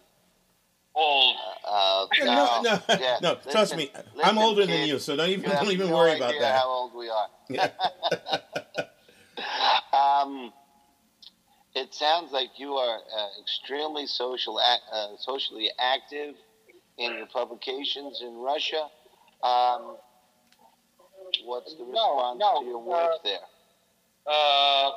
[0.93, 1.35] old.
[1.65, 3.33] Uh, no, no, yeah, no.
[3.33, 5.95] Listen, trust me, listen, I'm older kid, than you, so don't even don't even no
[5.95, 6.59] worry about that.
[6.59, 7.29] How old we are?
[9.93, 10.51] um,
[11.79, 16.35] it sounds like you are uh, extremely social, uh, socially active
[16.97, 18.89] in your publications in Russia.
[19.41, 19.95] Um,
[21.45, 23.47] what's the response no, no, to your work uh, there?
[24.27, 24.91] Uh,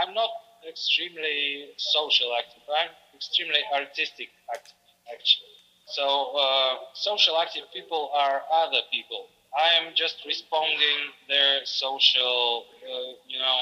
[0.00, 0.30] I'm not
[0.68, 2.62] extremely social active.
[2.70, 4.78] I'm extremely artistic active,
[5.12, 5.56] actually.
[5.86, 9.26] So uh, social active people are other people.
[9.58, 13.58] I am just responding their social, uh, you know,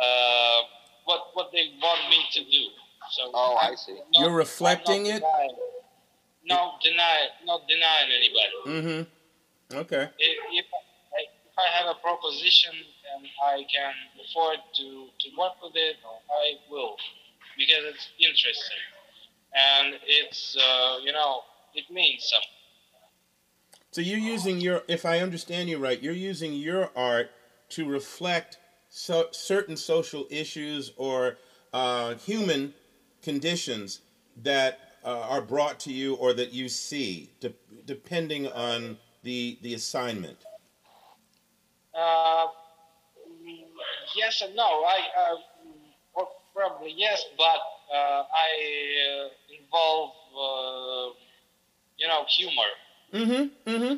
[0.00, 0.60] uh,
[1.04, 2.64] what what they want me to do.
[3.10, 3.94] So oh, I see.
[3.94, 5.22] Not, You're reflecting it.
[6.46, 8.56] No denying, not deny, not denying anybody.
[8.66, 9.76] Mm-hmm.
[9.76, 10.10] Okay.
[10.18, 12.72] If, if, I, if I have a proposition
[13.16, 13.94] and I can
[14.24, 16.96] afford to to work with it, I will,
[17.56, 18.84] because it's interesting
[19.54, 21.40] and it's uh, you know
[21.74, 22.48] it means something.
[23.90, 27.30] So you're using your, if I understand you right, you're using your art
[27.70, 28.58] to reflect
[28.96, 31.36] so, certain social issues or
[31.72, 32.72] uh, human
[33.22, 34.02] conditions
[34.44, 37.52] that uh, are brought to you or that you see, de-
[37.86, 40.38] depending on the the assignment.
[41.92, 42.46] Uh,
[44.14, 44.62] yes and no.
[44.62, 46.24] I uh,
[46.54, 47.58] probably yes, but
[47.92, 49.28] uh, I uh,
[49.60, 50.12] involve
[51.98, 52.70] you know humor.
[53.12, 53.70] Mm-hmm.
[53.74, 53.94] Mm-hmm.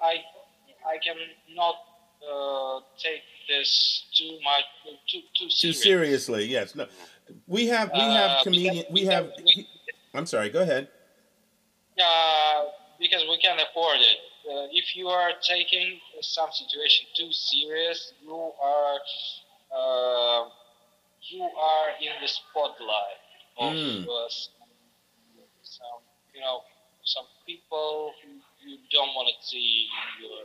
[0.00, 0.22] I
[0.86, 1.16] I can
[1.56, 1.74] not
[2.30, 4.64] uh, take this too much
[5.08, 6.44] too too, too seriously.
[6.44, 6.86] Yes, no.
[7.46, 8.84] We have we have uh, comedian.
[8.90, 9.30] We have.
[10.14, 10.50] I'm sorry.
[10.50, 10.88] Go ahead.
[11.98, 12.64] Uh,
[12.98, 14.18] because we can afford it.
[14.48, 18.98] Uh, if you are taking some situation too serious, you are
[19.74, 20.48] uh,
[21.30, 23.22] you are in the spotlight
[23.58, 24.06] of mm.
[25.62, 26.00] some
[26.34, 26.60] you know
[27.04, 28.30] some people who
[28.68, 30.42] you don't want to see in your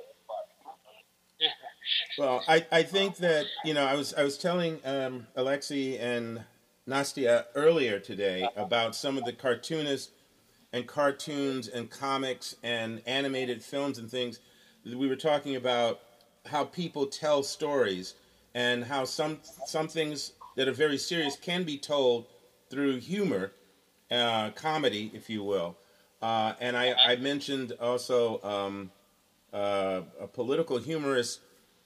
[2.18, 6.44] well, I, I think that you know I was I was telling um, Alexei and
[6.88, 10.12] Nastia earlier today about some of the cartoonists
[10.74, 14.40] and cartoons and comics and animated films and things.
[14.86, 16.00] We were talking about
[16.46, 18.16] how people tell stories
[18.54, 22.26] and how some some things that are very serious can be told
[22.70, 23.52] through humor,
[24.12, 25.78] uh, comedy, if you will.
[26.22, 28.92] Uh, and I, I mentioned also um,
[29.54, 31.40] uh, a political humorist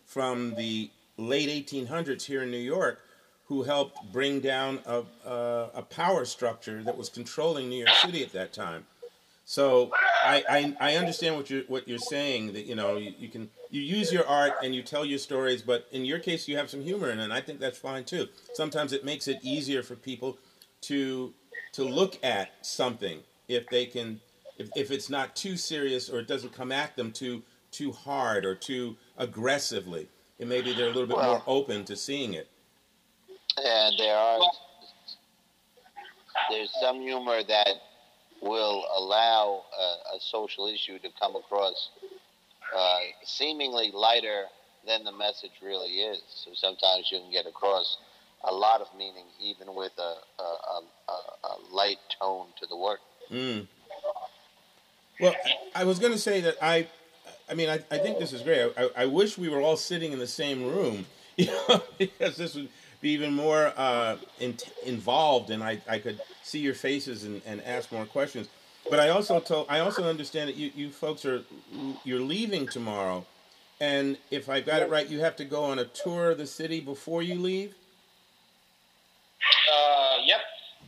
[0.05, 2.99] from the late 1800s here in New York
[3.45, 8.23] who helped bring down a, a, a, power structure that was controlling New York City
[8.23, 8.85] at that time.
[9.43, 9.91] So
[10.23, 13.49] I, I, I understand what you're what you're saying that you know you, you can
[13.69, 16.69] you use your art and you tell your stories, but in your case you have
[16.69, 18.29] some humor in it, and I think that's fine too.
[18.53, 20.37] Sometimes it makes it easier for people
[20.81, 21.33] to
[21.73, 24.21] to look at something if they can
[24.57, 28.45] if, if it's not too serious or it doesn't come at them too too hard
[28.45, 30.07] or too aggressively.
[30.39, 32.49] And maybe they're a little bit well, more open to seeing it.
[33.57, 34.39] And there are
[36.49, 37.75] there's some humor that
[38.41, 41.89] will allow a, a social issue to come across
[42.75, 44.45] uh, seemingly lighter
[44.85, 46.21] than the message really is.
[46.27, 47.97] So sometimes you can get across
[48.43, 52.99] a lot of meaning even with a, a, a, a light tone to the work.
[53.31, 53.67] Mm.
[55.19, 55.35] Well,
[55.75, 56.87] I was going to say that I,
[57.51, 58.71] I mean, I, I think this is great.
[58.77, 61.05] I, I wish we were all sitting in the same room,
[61.37, 62.69] you know, because this would
[63.01, 67.61] be even more uh, in, involved, and I, I could see your faces and, and
[67.63, 68.47] ask more questions.
[68.89, 71.43] But I also told, I also understand that you, you folks are
[72.03, 73.25] you're leaving tomorrow,
[73.79, 76.47] and if I got it right, you have to go on a tour of the
[76.47, 77.75] city before you leave.
[79.71, 80.39] Uh, yep,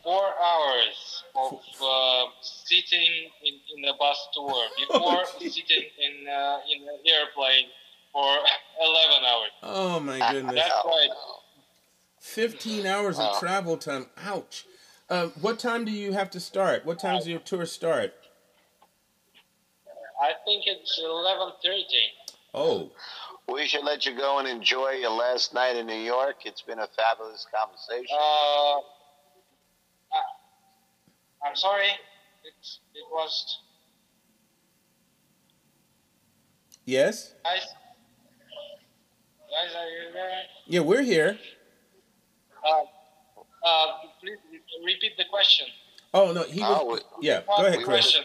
[0.04, 6.60] four hours of uh, sitting in, in a bus tour before oh, sitting in uh,
[6.72, 7.68] in an airplane
[8.12, 8.38] for
[8.82, 9.51] eleven hours.
[9.64, 10.56] Oh my goodness!
[10.56, 11.10] That's right.
[12.20, 14.08] Fifteen hours of travel time.
[14.18, 14.66] Ouch.
[15.10, 16.86] Uh, what time do you have to start?
[16.86, 18.14] What time does your tour start?
[20.22, 22.08] I think it's eleven thirty.
[22.54, 22.91] Oh.
[23.45, 26.38] We should let you go and enjoy your last night in New York.
[26.45, 28.18] It's been a fabulous conversation.
[28.18, 28.78] Uh,
[31.46, 31.88] I'm sorry.
[32.44, 33.60] It's, it was.
[36.86, 37.34] Yes.
[37.44, 40.41] Guys, guys, are you there?
[40.68, 41.38] Yeah, we're here.
[42.66, 42.82] Uh,
[43.66, 43.88] uh,
[44.20, 44.38] please
[44.86, 45.68] repeat the question.
[46.14, 46.80] Oh no, he was.
[46.82, 48.20] Oh, we, yeah, go ahead, Chris.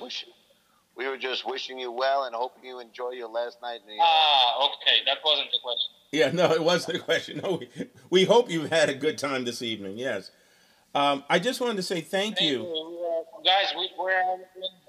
[0.97, 3.95] We were just wishing you well and hoping you enjoy your last night in New
[3.95, 4.05] York.
[4.05, 5.91] Ah, okay, that wasn't the question.
[6.11, 7.41] Yeah, no, it wasn't the question.
[7.41, 7.69] No, we,
[8.11, 9.97] we hope you've had a good time this evening.
[9.97, 10.33] Yes.
[10.97, 12.62] Um, I just wanted to say thank, thank you.
[12.62, 12.97] you.
[13.45, 14.20] Guys, we, we're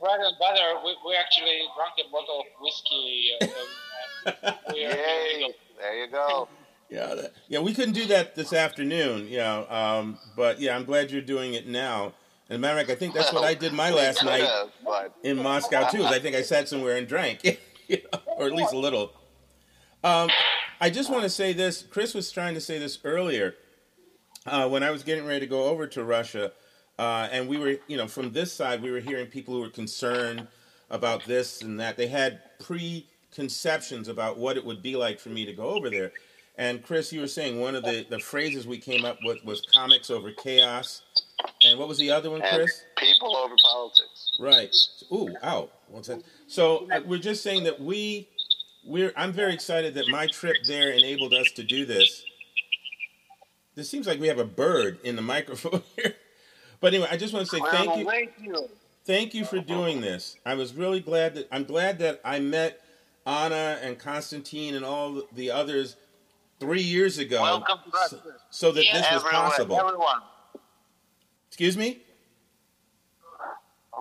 [0.02, 0.80] bread and butter.
[0.84, 3.32] We, we actually drank a bottle of whiskey.
[3.42, 5.54] Uh, Yay!
[5.80, 6.48] There you go.
[6.90, 10.86] Yeah, that, yeah, we couldn't do that this afternoon, you know, um, but yeah, I'm
[10.86, 12.14] glad you're doing it now.
[12.50, 14.50] And Marek, I think that's what I did my last night
[15.24, 16.02] in Moscow too.
[16.02, 17.44] Is I think I sat somewhere and drank,
[17.88, 19.14] you know, or at least a little.
[20.04, 20.32] Um,
[20.82, 21.84] I just want to say this.
[21.84, 23.54] Chris was trying to say this earlier
[24.48, 26.52] uh, when I was getting ready to go over to Russia,
[27.00, 29.70] uh, and we were, you know, from this side, we were hearing people who were
[29.70, 30.46] concerned
[30.90, 31.96] about this and that.
[31.96, 36.12] They had preconceptions about what it would be like for me to go over there.
[36.58, 39.62] And Chris, you were saying one of the, the phrases we came up with was
[39.74, 41.04] comics over chaos.
[41.64, 42.84] And what was the other one, Chris?
[42.98, 44.32] And people over politics.
[44.38, 44.76] Right.
[45.14, 45.70] Ooh, ow.
[45.88, 46.22] What's that?
[46.48, 48.28] So uh, we're just saying that we,
[48.86, 49.14] we're.
[49.16, 52.26] I'm very excited that my trip there enabled us to do this.
[53.76, 56.16] This seems like we have a bird in the microphone here.
[56.82, 58.06] But anyway, I just want to say thank you.
[58.06, 58.70] Thank you.
[59.06, 60.38] Thank you for doing this.
[60.46, 62.82] I was really glad that I'm glad that I met
[63.26, 65.96] Anna and Constantine and all the others
[66.60, 67.42] three years ago.
[67.42, 68.20] Welcome to so,
[68.50, 69.80] so, that this was possible.
[69.80, 70.22] Everyone.
[71.48, 72.04] Excuse me?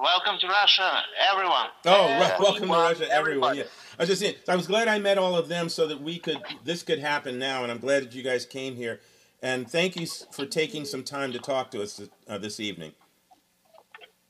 [0.00, 1.02] Welcome to Russia,
[1.32, 1.66] everyone.
[1.86, 2.38] Oh, right.
[2.38, 3.56] Welcome to Russia, everyone.
[3.56, 3.64] Yeah.
[3.98, 6.20] I was just saying, I was glad I met all of them so that we
[6.20, 9.00] could, this could happen now, and I'm glad that you guys came here.
[9.42, 12.92] And thank you for taking some time to talk to us uh, this evening.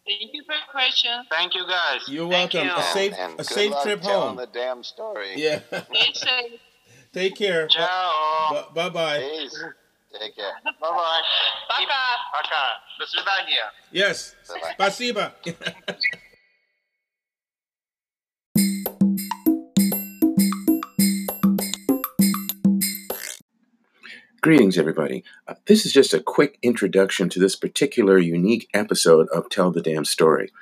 [0.07, 1.11] Thank you for the question.
[1.31, 2.01] Thank you, guys.
[2.09, 2.71] You're thank welcome.
[2.71, 2.77] You.
[2.77, 4.37] A safe, and a safe trip home.
[4.37, 5.33] the damn story.
[5.37, 5.61] Yeah.
[7.13, 7.67] Take care.
[7.69, 8.69] Ciao.
[8.75, 9.21] bye bye.
[9.21, 9.65] Peace.
[10.19, 10.53] Take care.
[10.65, 11.23] Bye bye.
[11.69, 12.17] Bye bye.
[13.93, 14.35] Yes.
[14.49, 14.75] Bye
[15.13, 15.33] bye.
[24.41, 25.25] Greetings, everybody.
[25.49, 29.83] Uh, this is just a quick introduction to this particular unique episode of Tell the
[29.83, 30.53] Damn Story.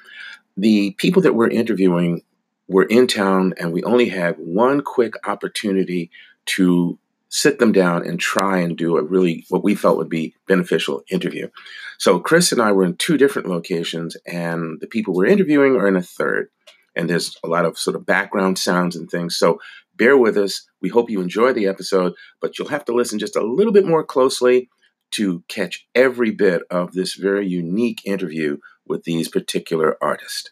[0.56, 2.22] The people that we're interviewing
[2.68, 6.10] were in town, and we only had one quick opportunity
[6.46, 6.98] to
[7.28, 11.02] sit them down and try and do a really what we felt would be beneficial
[11.10, 11.50] interview.
[11.98, 15.86] So Chris and I were in two different locations, and the people we're interviewing are
[15.86, 16.48] in a third.
[16.94, 19.36] And there's a lot of sort of background sounds and things.
[19.36, 19.60] So
[19.96, 20.66] bear with us.
[20.80, 23.86] We hope you enjoy the episode, but you'll have to listen just a little bit
[23.86, 24.68] more closely
[25.12, 30.50] to catch every bit of this very unique interview with these particular artists.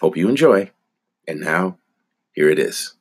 [0.00, 0.70] Hope you enjoy.
[1.28, 1.78] And now,
[2.32, 2.94] here it is.